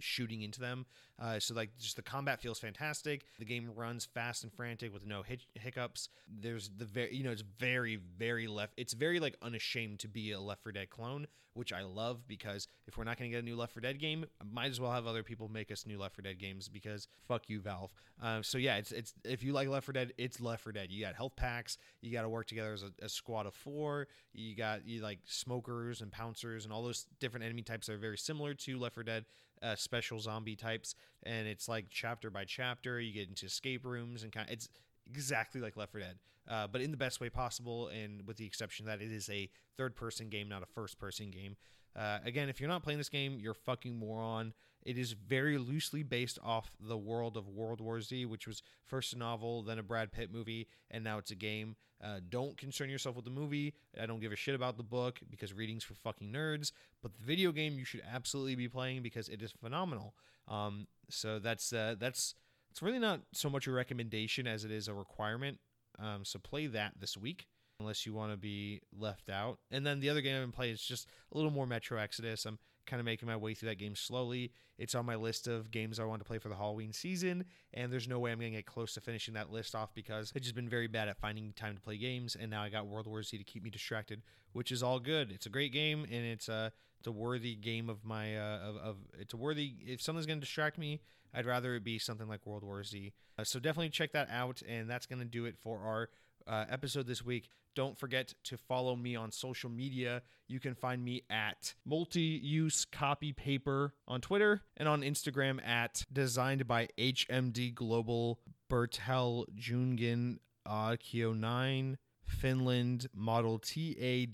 [0.00, 0.86] shooting into them.
[1.20, 3.26] Uh, so like just the combat feels fantastic.
[3.38, 6.08] The game runs fast and frantic with no hic- hiccups.
[6.28, 8.72] There's the very you know it's very very left.
[8.76, 12.66] It's very like unashamed to be a Left 4 Dead clone, which I love because
[12.86, 14.80] if we're not going to get a new Left 4 Dead game, I might as
[14.80, 17.92] well have other people make us new Left 4 Dead games because fuck you Valve.
[18.22, 20.90] Uh, so yeah, it's it's if you like Left 4 Dead, it's Left 4 Dead.
[20.90, 21.76] You got health packs.
[22.00, 24.08] You got to work together as a, a squad of four.
[24.32, 28.16] You got you like smokers and pouncers and all those different enemy types are very
[28.16, 29.26] similar to Left 4 Dead
[29.62, 33.00] uh, special zombie types, and it's like chapter by chapter.
[33.00, 34.68] You get into escape rooms and kind of it's
[35.08, 38.46] exactly like Left 4 Dead, uh, but in the best way possible, and with the
[38.46, 41.56] exception that it is a third person game, not a first person game.
[41.96, 44.52] Uh, again, if you're not playing this game, you're fucking moron.
[44.82, 49.12] It is very loosely based off the world of World War Z, which was first
[49.12, 51.76] a novel, then a Brad Pitt movie, and now it's a game.
[52.02, 53.74] Uh, don't concern yourself with the movie.
[54.00, 56.72] I don't give a shit about the book because reading's for fucking nerds.
[57.02, 60.14] But the video game you should absolutely be playing because it is phenomenal.
[60.48, 62.34] Um, so that's uh, that's
[62.70, 65.58] it's really not so much a recommendation as it is a requirement.
[65.98, 67.46] Um, so play that this week
[67.80, 69.58] unless you want to be left out.
[69.70, 72.44] And then the other game I've been playing is just a little more Metro Exodus.
[72.44, 72.58] I'm
[72.90, 74.52] kind of making my way through that game slowly.
[74.76, 77.92] It's on my list of games I want to play for the Halloween season, and
[77.92, 80.42] there's no way I'm going to get close to finishing that list off because I've
[80.42, 83.06] just been very bad at finding time to play games, and now I got World
[83.06, 84.22] War Z to keep me distracted,
[84.52, 85.30] which is all good.
[85.30, 88.76] It's a great game, and it's a it's a worthy game of my uh, of,
[88.76, 91.00] of it's a worthy if something's going to distract me
[91.32, 94.60] i'd rather it be something like world war z uh, so definitely check that out
[94.68, 96.10] and that's going to do it for our
[96.46, 101.04] uh, episode this week don't forget to follow me on social media you can find
[101.04, 108.40] me at multi-use copy paper on twitter and on instagram at designed by hmd global
[108.70, 111.96] bertel Jungin aukio 9
[112.30, 114.24] Finland Model TA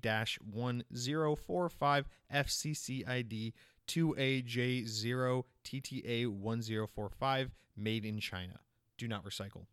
[0.52, 3.52] 1045 FCCID
[3.86, 8.60] 2AJ0 TTA 1045, made in China.
[8.98, 9.66] Do not recycle.